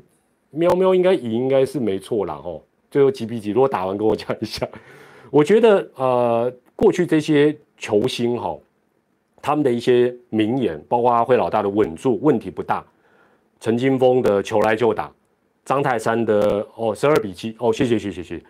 [0.52, 2.40] 喵喵，应该赢，应该是没错啦。
[2.44, 2.62] 哦。
[2.92, 3.52] 最后几比几？
[3.52, 4.68] 如果打完跟我讲一下。
[5.32, 8.56] 我觉得，呃，过去这些球星哈，
[9.42, 12.86] 他们的一些名言，包括阿辉老大的稳住，问题不大。
[13.64, 15.10] 陈金峰的球来就打，
[15.64, 18.44] 张泰山的哦十二比七哦，谢谢谢谢谢。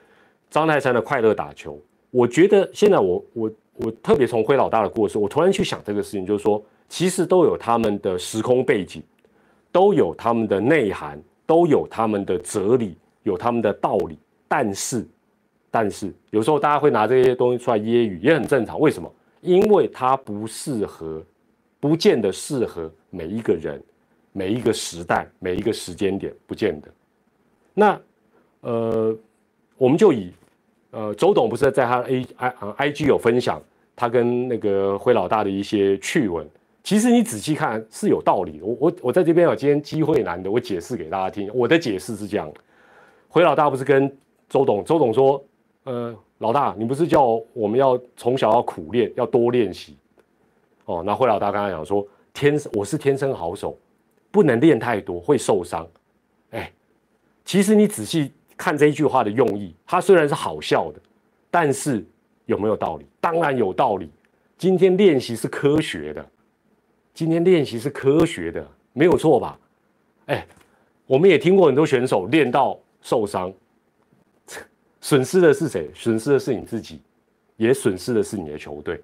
[0.49, 9.03] 张泰山的快乐打球，我觉得现在我我我特别从辉老大的故事，我突然去想这个事情，就是说，其实都有他们的时空背景，
[9.71, 15.07] 都有他们的内涵，都有他们的哲理，有他们的道理，但是。
[15.69, 18.79] 但是有时候大家会拿这些东西出来揶揄，也很正常。
[18.79, 19.13] 为什么？
[19.41, 21.23] 因为它不适合，
[21.79, 23.79] 不见得适合每一个人、
[24.33, 26.89] 每一个时代、每一个时间点，不见得。
[27.73, 27.97] 那
[28.59, 29.15] 呃，
[29.77, 30.33] 我们就以
[30.91, 33.61] 呃周董不是在他 A I I G 有分享
[33.95, 36.45] 他跟那个辉老大的一些趣闻。
[36.83, 38.59] 其实你仔细看是有道理。
[38.61, 41.49] 我我我在这边有今天机会难得，我解释给大家听。
[41.53, 42.51] 我的解释是这样：
[43.29, 44.13] 辉老大不是跟
[44.49, 45.41] 周董，周董说。
[45.85, 49.97] 呃，老大，你不是叫我们要从小要苦练，要多练习
[50.85, 51.03] 哦？
[51.05, 53.77] 那辉老大刚才讲说，天我是天生好手，
[54.33, 55.87] 不能练太多会受伤。
[56.49, 56.71] 哎，
[57.45, 60.99] 其实你仔细看这一句话的用意，它虽然是好笑的，
[61.51, 62.03] 但是
[62.47, 63.05] 有没有道理？
[63.21, 64.09] 当然有道理。
[64.57, 66.25] 今天练习是科学的，
[67.13, 69.59] 今天练习是科学的，没有错吧？
[70.25, 70.47] 哎，
[71.05, 73.53] 我们也听过很多选手练到受伤。
[74.99, 75.91] 损失的是谁？
[75.93, 76.99] 损失的是你自己，
[77.55, 78.99] 也损失的是你的球队。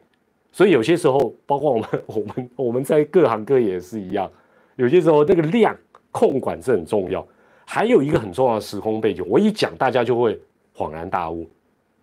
[0.51, 4.31] 所以有些时候，包括我们、我们、我们在各行各业也是一样。
[4.79, 5.77] 有些时候，那个量
[6.09, 7.25] 控管是很重要。
[7.65, 10.39] 还有一个很重要的时空背景，我一讲，大家就会
[10.73, 11.45] 恍然大悟。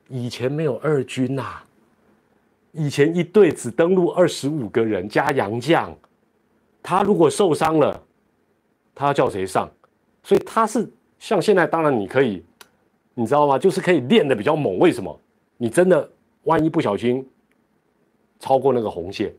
[0.08, 1.62] 以前没有二军呐，
[2.72, 5.96] 以前一队只登陆二十五个人加洋将，
[6.82, 8.00] 他如果受伤了，
[8.94, 9.68] 他要叫谁上？
[10.22, 10.86] 所以他是
[11.18, 12.44] 像现在，当然你可以。
[13.14, 13.58] 你知道吗？
[13.58, 14.78] 就是可以练的比较猛。
[14.78, 15.18] 为什么？
[15.56, 16.06] 你真的
[16.42, 17.26] 万一不小心
[18.38, 19.34] 超过那个红线，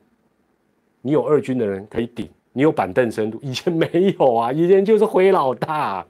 [1.00, 3.39] 你有二军的人可以顶，你有板凳深度。
[3.45, 6.03] 以前没有啊，以前就是灰老大。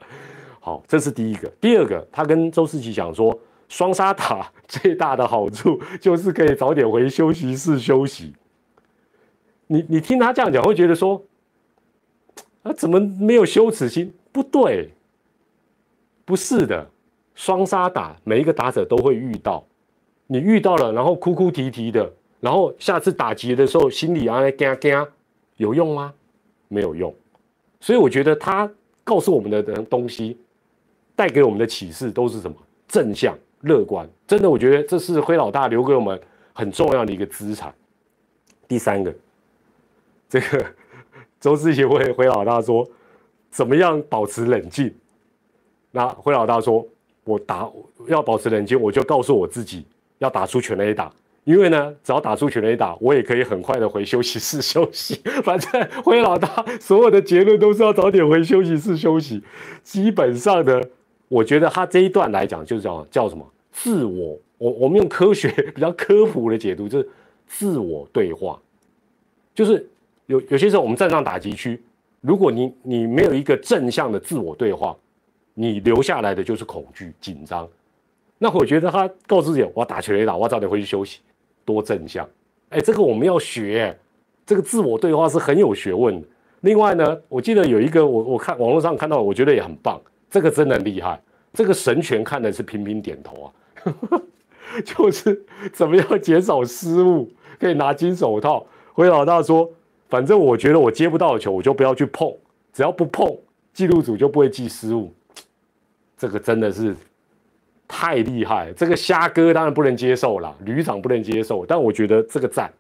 [0.62, 1.52] 好，这是第一个。
[1.60, 8.34] 第二个，他跟周世奇讲说，双杀塔最大的好处 就是可以早点回休息室休息。
[9.68, 11.22] 你你听他这样讲，会觉得说，
[12.64, 14.14] 啊，怎么没有羞耻心？
[14.32, 14.90] 不对，
[16.24, 16.90] 不是的。
[17.36, 19.64] 双杀打，每一个打者都会遇到，
[20.28, 25.08] 你遇到了，然后哭哭啼啼的，然后下次打劫的时候心里啊惊惊，
[25.58, 26.14] 有用吗？
[26.68, 27.14] 没有用。
[27.80, 28.70] 所以我觉得他
[29.04, 30.38] 告诉我们的东西，
[31.16, 32.56] 带给我们的启示都是什么？
[32.88, 34.10] 正向、乐观。
[34.26, 36.20] 真的，我觉得这是灰老大留给我们
[36.54, 37.74] 很重要的一个资产。
[38.68, 39.14] 第三个，
[40.30, 40.66] 这个
[41.40, 42.88] 周志贤会灰老大说，
[43.50, 44.94] 怎么样保持冷静？
[45.92, 46.88] 那灰老大说。
[47.24, 47.70] 我打
[48.08, 49.86] 要保持冷静，我就告诉我自己，
[50.20, 51.12] 要打出全垒打，
[51.48, 55.16] 因为呢，只要打出全垒打，我也可以很快的回休息室休息。
[55.46, 59.42] 反正灰老大所有的结论都是要早点回休息室休息。
[59.82, 60.82] 基本上呢，
[61.30, 67.10] 我觉得他这一段来讲，就是叫叫什么自我，我我们用科学比较科普的解读，就是
[67.48, 68.60] 自我对话，
[69.56, 69.90] 就是
[70.26, 71.82] 有有些时候我们站上打击区，
[72.20, 74.94] 如果你你没有一个正向的自我对话，
[75.54, 77.66] 你留下来的就是恐惧紧张。
[78.38, 81.22] 那我觉得他告诉自己，我要打全垒打，我要早点回去休息，
[81.68, 82.26] 多正向。
[82.70, 83.94] 哎，这个我们要学，
[84.46, 86.28] 这个自我对话是很有学问的。
[86.62, 90.02] 另外呢，我记得有一个我我看网络上看到，我觉得也很棒，
[90.32, 91.22] 这个真的厉害。
[91.54, 93.52] 这个神拳看的是频频点头啊，
[94.86, 95.44] 就是
[95.74, 98.66] 怎么样减少失误，可以拿金手套。
[98.94, 99.70] 回老大说，
[100.08, 102.34] 反正我觉得我接不到球，我就不要去碰，
[102.72, 103.38] 只要不碰，
[103.74, 105.14] 记录组就不会记失误。
[106.18, 106.96] 这个真的是。
[107.88, 112.72] 太厉害，这个虾哥当然不能接受了，旅长不能接受，但我觉得这个赞，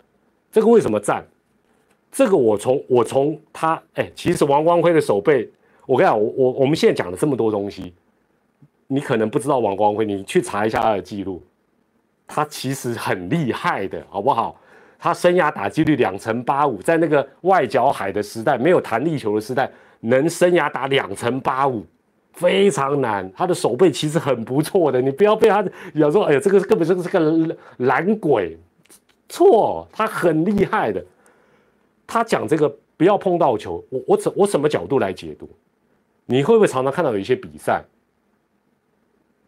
[0.51, 1.25] 这个为什么赞？
[2.11, 5.49] 这个我从我从他哎，其实王光辉的手背，
[5.85, 7.93] 我跟你讲，我我我们现在讲了这么多东西，
[8.87, 11.41] 你可能不知道王光辉，你去查一下他的记录，
[12.25, 14.59] 他其实很厉害的，好不好？
[14.99, 21.85] 他生涯打击率两成八五，在那个外角海的时代，没有弹力球的时代，能生涯打两成八五。
[22.37, 25.63] 非常难，他的手背其实很不错的，你不要被他
[25.95, 28.55] 讲说，哎呀，这个根本就是个懒鬼，
[29.27, 31.03] 错，他很厉害的。
[32.05, 35.49] 他讲这个不要碰到球，我我怎我什么角度来解读？
[36.27, 37.83] 你会不会常常看到有一些比赛，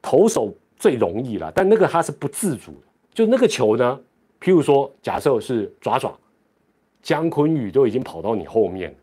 [0.02, 4.00] 投手最容易了，但那个他是不自主的，就那个球呢，
[4.42, 6.18] 譬如说，假设是爪爪，
[7.04, 8.96] 姜昆宇都已经跑到你后面，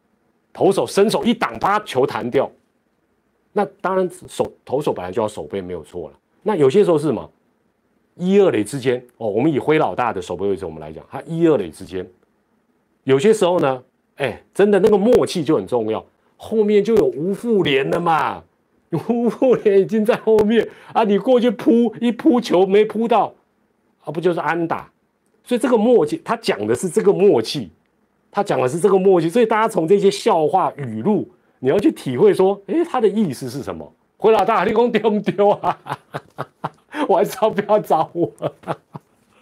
[0.52, 2.50] 投手伸手一挡，把球弹掉。
[3.56, 6.14] 那当然，手投手本来就要守备没有错了。
[6.42, 7.30] 那有些时候是什么？
[8.16, 12.06] 一二垒之间哦，我们以灰老大的守备位置我们来讲，他一二垒之间，
[13.04, 13.82] 有些时候呢，
[14.16, 16.04] 哎，真的那个默契就很重要。
[16.36, 18.44] 后面就有吴富连了嘛，
[19.08, 23.32] 吴富连已经在后面啊，你过去扑一扑球没扑到，
[24.04, 24.92] 啊，不就是安打？
[25.44, 27.70] 所以这个默契，他讲的是这个默契，
[28.30, 29.30] 他讲的是这个默契。
[29.30, 31.26] 所以大家从这些笑话语录。
[31.58, 33.92] 你要去体会说，哎，他的意思是什么？
[34.18, 35.78] 回老大，你讲丢不丢啊？
[37.08, 38.32] 晚上不要找我。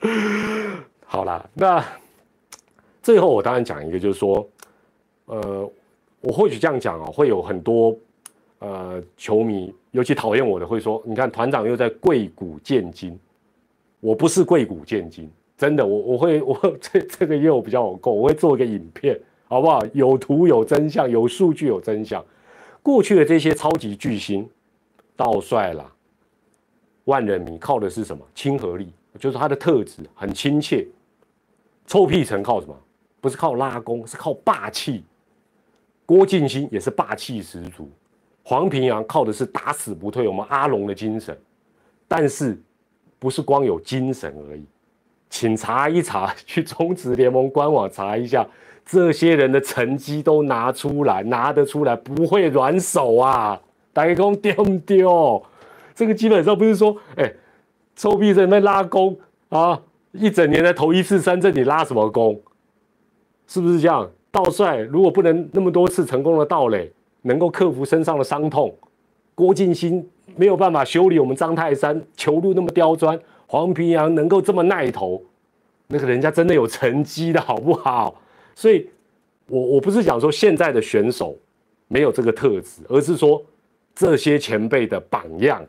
[1.07, 1.85] 好了，那
[3.03, 4.49] 最后我当然讲一个，就是说，
[5.27, 5.71] 呃，
[6.21, 7.97] 我或许这样讲啊，会有很多
[8.59, 13.19] 呃球迷，尤其讨厌我的，会说，你看团长又在贵古见金，
[14.01, 19.19] 我不是贵古见金，真的，我我会我这这个月我比较够，我会做一个影片。
[19.55, 19.81] 好不好？
[19.93, 22.25] 有图有真相，有数据有真相。
[22.83, 24.51] 过去的这些超级巨星，
[25.15, 25.89] 道帅啦，
[27.05, 28.27] 万人迷靠的是什么？
[28.35, 30.85] 亲和力，就是他的特质很亲切。
[31.87, 32.77] 臭屁城靠什么？
[33.21, 35.05] 不是靠拉弓，是靠霸气。
[36.05, 37.89] 郭敬兴也是霸气十足。
[38.43, 41.39] 黄平阳靠的是打死不退，我们阿龙的精神。
[42.09, 42.61] 但是
[43.21, 44.67] 不是光有精神而已，
[45.31, 48.45] 请查一查，去中职联盟官网查一下。
[48.85, 53.61] 这些人的成绩都拿出来，拿得出来，不会软手啊！
[53.93, 55.43] 大家讲丢不丢？
[55.95, 57.33] 这个基本上不是说，哎，
[57.97, 59.17] 臭屁在那拉弓
[59.49, 59.81] 啊，
[60.13, 62.41] 一整年才投一次三振，你拉什么弓？
[63.47, 64.11] 是不是这样？
[64.31, 68.77] 道帅如果不能那么多次成功的盗垒，能够克服身上的伤痛，
[69.35, 75.23] 郭敬新没有办法修理我们张泰山球路那么刁钻，黄平阳能够这么耐投，
[75.87, 78.17] 那个人家真的有成绩的好不好？
[78.55, 78.89] 所以，
[79.49, 81.37] 我我不是讲说现在的选手
[81.89, 83.45] 没有这个特质，而是说
[83.95, 85.65] 这些前辈的榜样，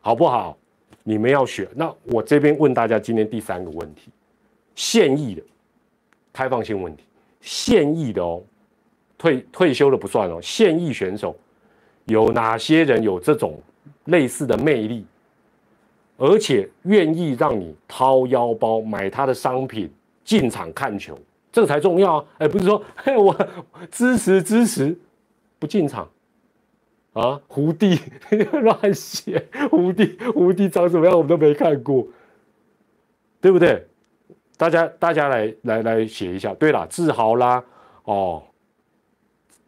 [0.00, 0.56] 好不好？
[1.04, 1.66] 你们要选。
[1.74, 4.10] 那我这边问大家，今天第三个问题，
[4.74, 5.42] 现役的
[6.32, 7.04] 开放性问题，
[7.40, 8.42] 现役的哦，
[9.16, 11.34] 退退休的不算哦，现役选手
[12.04, 13.58] 有哪些人有这种
[14.06, 15.06] 类似的魅力，
[16.18, 19.90] 而且愿意让你掏腰包买他的商品
[20.24, 21.18] 进场看球？
[21.58, 22.24] 这才重要啊！
[22.38, 23.36] 哎，不是说嘿，我
[23.90, 24.96] 支持支持，
[25.58, 26.08] 不进场
[27.14, 27.40] 啊？
[27.48, 27.98] 胡弟
[28.62, 32.06] 乱写，胡弟胡弟长什么样我们都没看过，
[33.40, 33.84] 对不对？
[34.56, 36.54] 大家大家来来来写一下。
[36.54, 37.64] 对了，志豪啦，
[38.04, 38.40] 哦，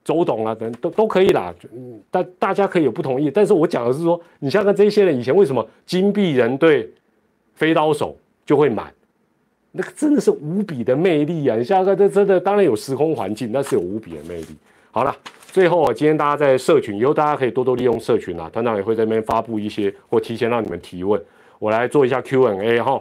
[0.05, 1.53] 周董啊，等都都可以啦。
[1.72, 6.88] 嗯，大大家可以有不同意，但是我讲的是说，你像看这些人以前为什么金币人对
[7.55, 8.16] 飞刀手
[8.47, 8.95] 就会买？
[9.73, 11.57] 那个真的是无比的魅力啊！
[11.57, 14.57] 你想想，这真的当然有时空环境，那是有无比的魅力。
[14.91, 15.16] 好了，
[15.47, 21.23] 最后啊，今天大家在社群，以后大家可以多多利用社群啊，团长也会在那边发布一些或提前让你们提问。
[21.61, 23.01] 我来做一下 Q&A 哈。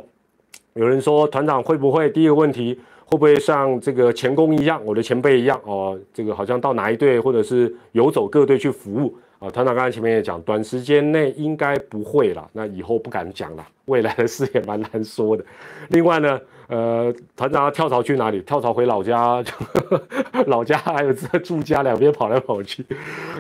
[0.74, 6.00] 有人说团长会不会第一个问题会不会像这个前工一样，我的前辈一样哦？
[6.14, 9.50] 这个好像到哪一队或者是游走各队去服务啊？
[9.50, 15.44] 团长刚才前面也讲，短时间内应该不会了，那以后不敢讲了，未来的事也蛮难说的。
[15.88, 16.40] 另外呢？
[16.70, 18.40] 呃，团长跳槽去哪里？
[18.42, 19.44] 跳槽回老家，
[20.46, 22.86] 老家还有在住家，两边跑来跑去。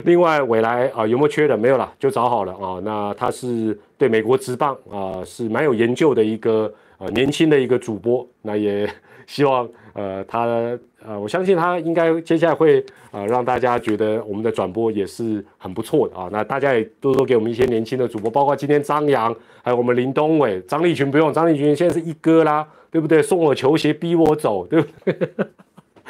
[0.03, 1.55] 另外，未来啊有没有缺的？
[1.55, 2.81] 没有了，就找好了啊。
[2.83, 8.27] 那他是对美国职棒啊是蛮有研究的一个呃年轻的一个主播。
[8.41, 8.89] 那也
[9.27, 10.47] 希望呃他
[11.05, 16.27] 呃我相信他应该接下来会呃让大家觉得我们的转播也是很不错的啊。
[16.31, 22.67] 那大家也多多给我们一些年轻的主播，包括今天张扬，还有我们林东伟、张立群，不用张立群现在是一哥啦。
[22.91, 23.21] 对不对？
[23.21, 25.19] 送我球鞋，逼我走，对不对？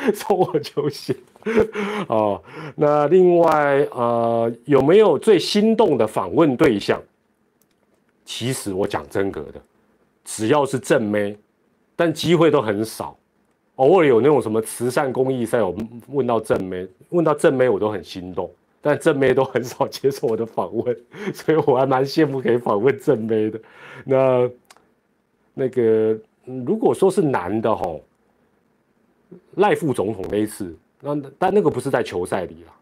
[0.13, 1.13] 送我球鞋，
[2.07, 2.41] 哦。
[2.75, 7.01] 那另外，呃，有没有最心动的访问对象？
[8.23, 9.61] 其实我讲真格的，
[10.23, 11.37] 只要是正妹，
[11.97, 13.17] 但机会都很少。
[13.75, 15.75] 偶尔有那种什么慈善公益赛，我
[16.07, 18.49] 问到正妹，问到正妹，我都很心动。
[18.81, 20.97] 但正妹都很少接受我的访问，
[21.33, 23.59] 所以我还蛮羡慕可以访问正妹的。
[24.05, 24.49] 那
[25.53, 26.17] 那个。
[26.45, 27.95] 如果说是男的哈，
[29.55, 32.73] 赖副总统那一次，那但那个不是在球赛里了。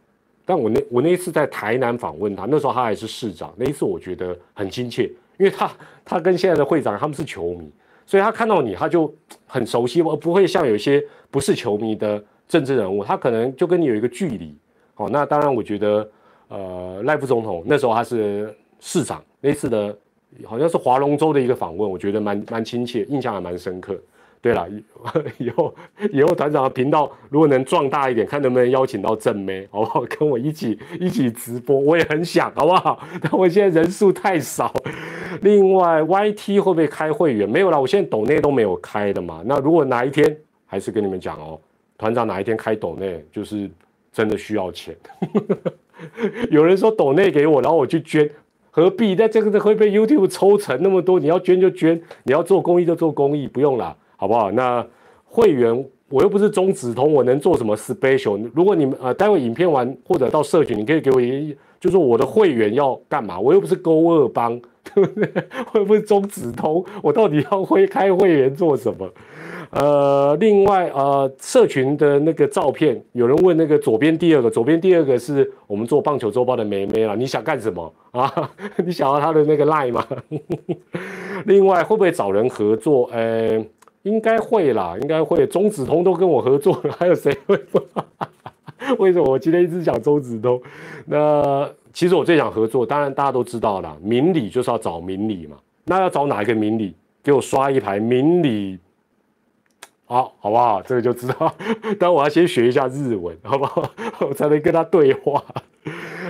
[0.46, 5.04] 但我那我那一次在台南访问他，那时候他还是市长，那一次我觉得很亲切，
[5.38, 5.70] 因为他
[6.06, 7.70] 他跟现在的会长他们是球迷，
[8.06, 9.14] 所以他看到你他就
[9.46, 14.58] 很熟悉，而不会像有些不是球迷的政治人物，他可能就跟你有一个距离。
[14.94, 16.10] 好，那当然我觉得，
[16.48, 19.98] 呃，赖副总统那时候他是市长，那次的。
[20.46, 24.00] 好像是划龙舟的一个访问，我觉得蛮蛮亲切，印象还蛮深刻。
[24.40, 24.68] 对了，
[25.40, 25.76] 以后
[26.12, 30.02] 以后团长的频道如果能壮大一点，看能不能邀请到正妹，好不好？
[30.02, 33.00] 跟我一起一起直播，我也很想，好不好？
[33.20, 34.72] 但我现在人数太少。
[35.42, 37.50] 另外，YT 会不会开会员？
[37.50, 39.42] 没有啦，我现在抖内都没有开的嘛。
[39.44, 41.60] 那如果哪一天，还是跟你们讲哦，
[41.98, 43.70] 团长哪一天开抖内，就是
[44.14, 44.96] 真的需要钱。
[46.52, 48.30] 有人说抖内给我，然后我去捐。
[48.78, 49.16] 何必？
[49.16, 51.20] 那这个会被 YouTube 抽成那么多？
[51.20, 54.52] 你要捐就捐，你要做公益就做公益，不用了，好不好？
[54.52, 54.86] 那
[55.26, 58.48] 会员我又不是中子通，我能做什么 special？
[58.54, 63.40] 如果你们呃，待会影片完或者到社群，你可以给我一，就是我的会员要干嘛？
[63.40, 65.28] 我又不是勾二帮，对不对？
[65.74, 69.10] 我又不是中子通，我到底要会开会员做什么？
[69.72, 78.32] 呃，另外呃，社群的那个照片，有人问那个左边第二个，左边第二个是我们做棒球周报的梅梅了，你想干什么啊？
[78.86, 80.06] 你想要他的那个 line 吗？
[81.46, 83.10] 另外会不会找人合作？
[83.12, 83.64] 呃，
[84.04, 85.46] 应该会啦，应该会。
[85.46, 87.60] 中子通都跟我合作了，还有谁会？
[89.00, 90.62] 为什么我今天一直讲中子通？
[91.06, 95.58] 那其实我最想合作，当然大家都知道了，明理就是要找明理嘛。
[95.84, 96.96] 那要找哪一个明理？
[97.22, 98.80] 给我刷一排明理。
[100.10, 100.82] 好，好不好？
[100.82, 101.54] 这个就知道。
[102.00, 103.84] 但我要先学一下日文，好不好？
[104.26, 105.44] 我才能跟他对话。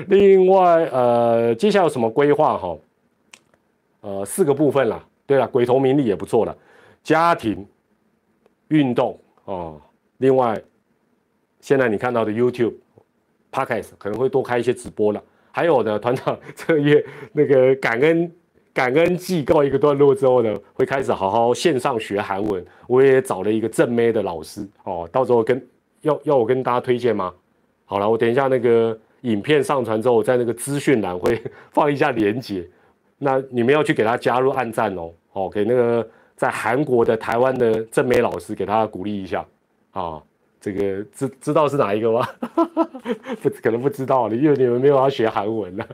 [0.07, 2.57] 另外，呃，接下来有什么规划？
[2.57, 2.75] 哈，
[4.01, 5.03] 呃，四个部分啦。
[5.28, 6.57] 对了，鬼头名利也不错了。
[7.03, 7.67] 家庭、
[8.69, 9.80] 运动哦。
[10.17, 10.59] 另外，
[11.59, 12.73] 现在你看到的 YouTube、
[13.51, 15.23] Podcast 可能会多开一些直播了。
[15.51, 18.32] 还有呢，团长这个月那个感恩。
[18.78, 22.63] 感恩季告一个段落之后呢，会开始好好线上学韩文。
[22.86, 25.67] 我也找了一个正妹的老师哦，到时候跟
[26.01, 27.34] 要要我跟大家推荐吗？
[27.86, 32.69] 好了，我等一下那个影片上传之后，在那个资讯栏会放一下链接，
[33.17, 39.43] 那你们要去给他加入按赞哦，哦，给那个在韩国的台湾的正妹老师给他鼓励一下
[39.89, 40.21] 啊。
[40.60, 42.28] 这个知知道是哪一个吗？
[43.41, 45.88] 不可能不知道了，因为你们没有要学韩文了。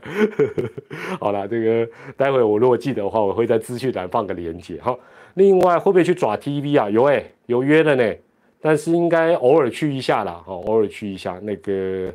[1.20, 4.78] 好了，这个待会我如果记得的话，我会在资讯栏放个链接。
[4.80, 4.96] 哈，
[5.34, 6.88] 另外会不会去爪 TV 啊？
[6.88, 8.14] 有哎，有约的呢，
[8.60, 12.12] 但是应该偶尔去一下啦，哦，偶尔去一下那个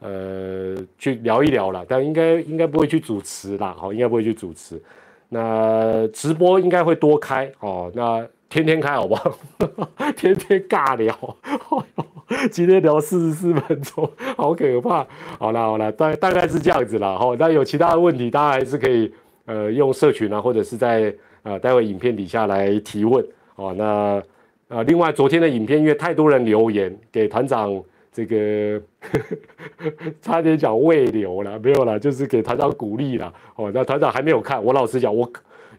[0.00, 4.80] 呃，去聊一聊啦，但应该应该不会去主持啦，好，应该不会去主持。
[5.28, 8.26] 那直播应该会多开哦，那。
[8.48, 9.36] 天天开好不好？
[10.16, 11.14] 天天尬聊，
[12.50, 15.06] 今天聊四十四分钟，好可怕。
[15.38, 17.36] 好了好了，大大概是这样子了哈。
[17.38, 19.12] 那有其他的问题，大家还是可以
[19.44, 23.22] 呃用社群啊，或者是在呃待会影片底下来提问
[23.56, 23.74] 哦。
[23.76, 24.22] 那
[24.68, 27.70] 呃另外昨天的影片，因为太多人留言给团长
[28.10, 28.80] 这个，
[30.22, 33.70] 差点讲未留了，没有了，就是给团长鼓励了哦。
[33.74, 35.30] 那团长还没有看，我老实讲我。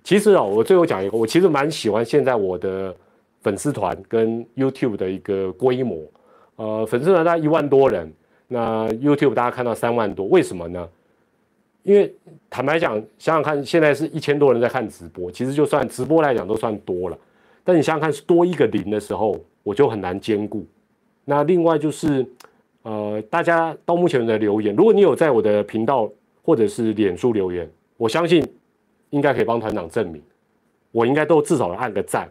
[0.10, 2.96] 其实啊，我最后讲一个，我其实蛮喜欢现在我的
[3.44, 6.00] 粉丝团跟 YouTube 的一个规模。
[6.56, 8.12] 呃，粉丝团大概一万多人，
[8.48, 10.90] 那 YouTube 大家看到三万多，为什么呢？
[11.84, 12.12] 因为
[12.50, 17.18] 坦白讲，想想看，现在是一千多人在看直播，其实就算直播来讲都算多了。
[17.64, 20.66] 但你想想看，是多一个零的时候，我就很难兼顾。
[21.24, 22.26] 那另外就是，
[22.82, 26.10] 呃，大家到目前的留言，如果你有在我的频道
[26.42, 28.44] 或者是脸书留言，我相信
[29.10, 30.22] 应该可以帮团长证明，
[30.92, 32.30] 我应该都至少按个赞。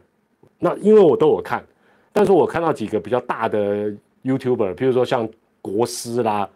[0.59, 1.64] 那因为我都有看，
[2.12, 3.93] 但是我看到几个比较大的
[4.24, 5.29] YouTuber，比如说像
[5.62, 6.49] 国师啦，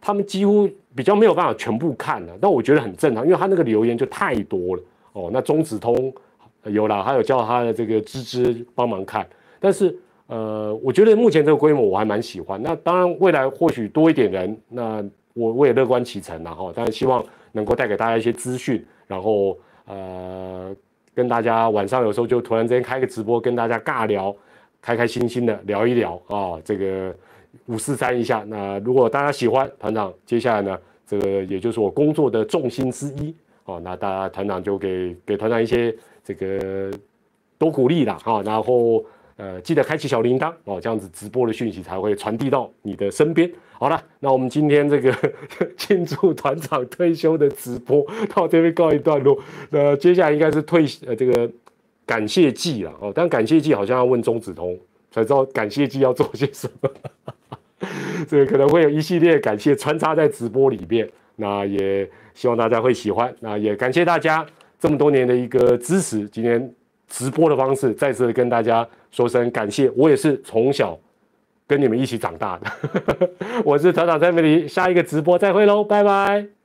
[0.00, 2.36] 他们几乎比较没有办法全部看了。
[2.40, 5.30] 但我觉得很正常，因为他那个留言就太多了哦。
[5.32, 6.12] 那中子通
[6.64, 9.26] 有了，还有叫他的这个芝芝帮忙看，
[9.60, 9.96] 但是。
[10.30, 12.62] 呃，我觉得目前这个规模我还蛮喜欢。
[12.62, 15.02] 那当然，未来或许多一点人，那
[15.32, 20.72] 我我也乐观其成然后当然希望能够带给大家一些资讯，然后呃，
[21.12, 24.32] 跟大家晚上有时候就突然之间开个直播，跟大家尬聊，
[24.80, 27.12] 开开心心的聊一聊啊，这个
[27.66, 28.44] 五四三一下。
[28.46, 33.34] 那如果大家喜欢团长，接下来呢，这个也就是我工作的重心之一
[33.64, 33.80] 哦。
[33.82, 35.92] 那大家团长就给给团长一些
[36.22, 36.92] 这个
[37.58, 39.04] 多鼓励啦哈，然后。
[39.38, 43.48] 呃，记得开启小铃铛哦，这样子直播的讯息才会传递到你的身边。
[43.70, 45.14] 好了，那我们今天这个
[45.78, 49.38] 庆祝团长退休的直播到这边告一段落。
[49.70, 51.48] 那接下来应该是退呃这个
[52.04, 54.76] 感谢季了哦，但感谢季好像要问中子通
[55.12, 56.90] 才知道感谢季要做些什么。
[58.28, 63.32] 这个可能会有一系列感谢穿插在直播里面，那也希望大家会喜欢。
[63.38, 64.44] 那也感谢大家
[64.80, 66.74] 这么多年的一个支持，今天。
[67.10, 69.90] 直播的方式，再次跟大家说声感谢。
[69.96, 70.98] 我也是从小
[71.66, 73.30] 跟你们一起长大的，
[73.64, 76.57] 我是团长蔡美丽下一个直播再会喽，拜拜。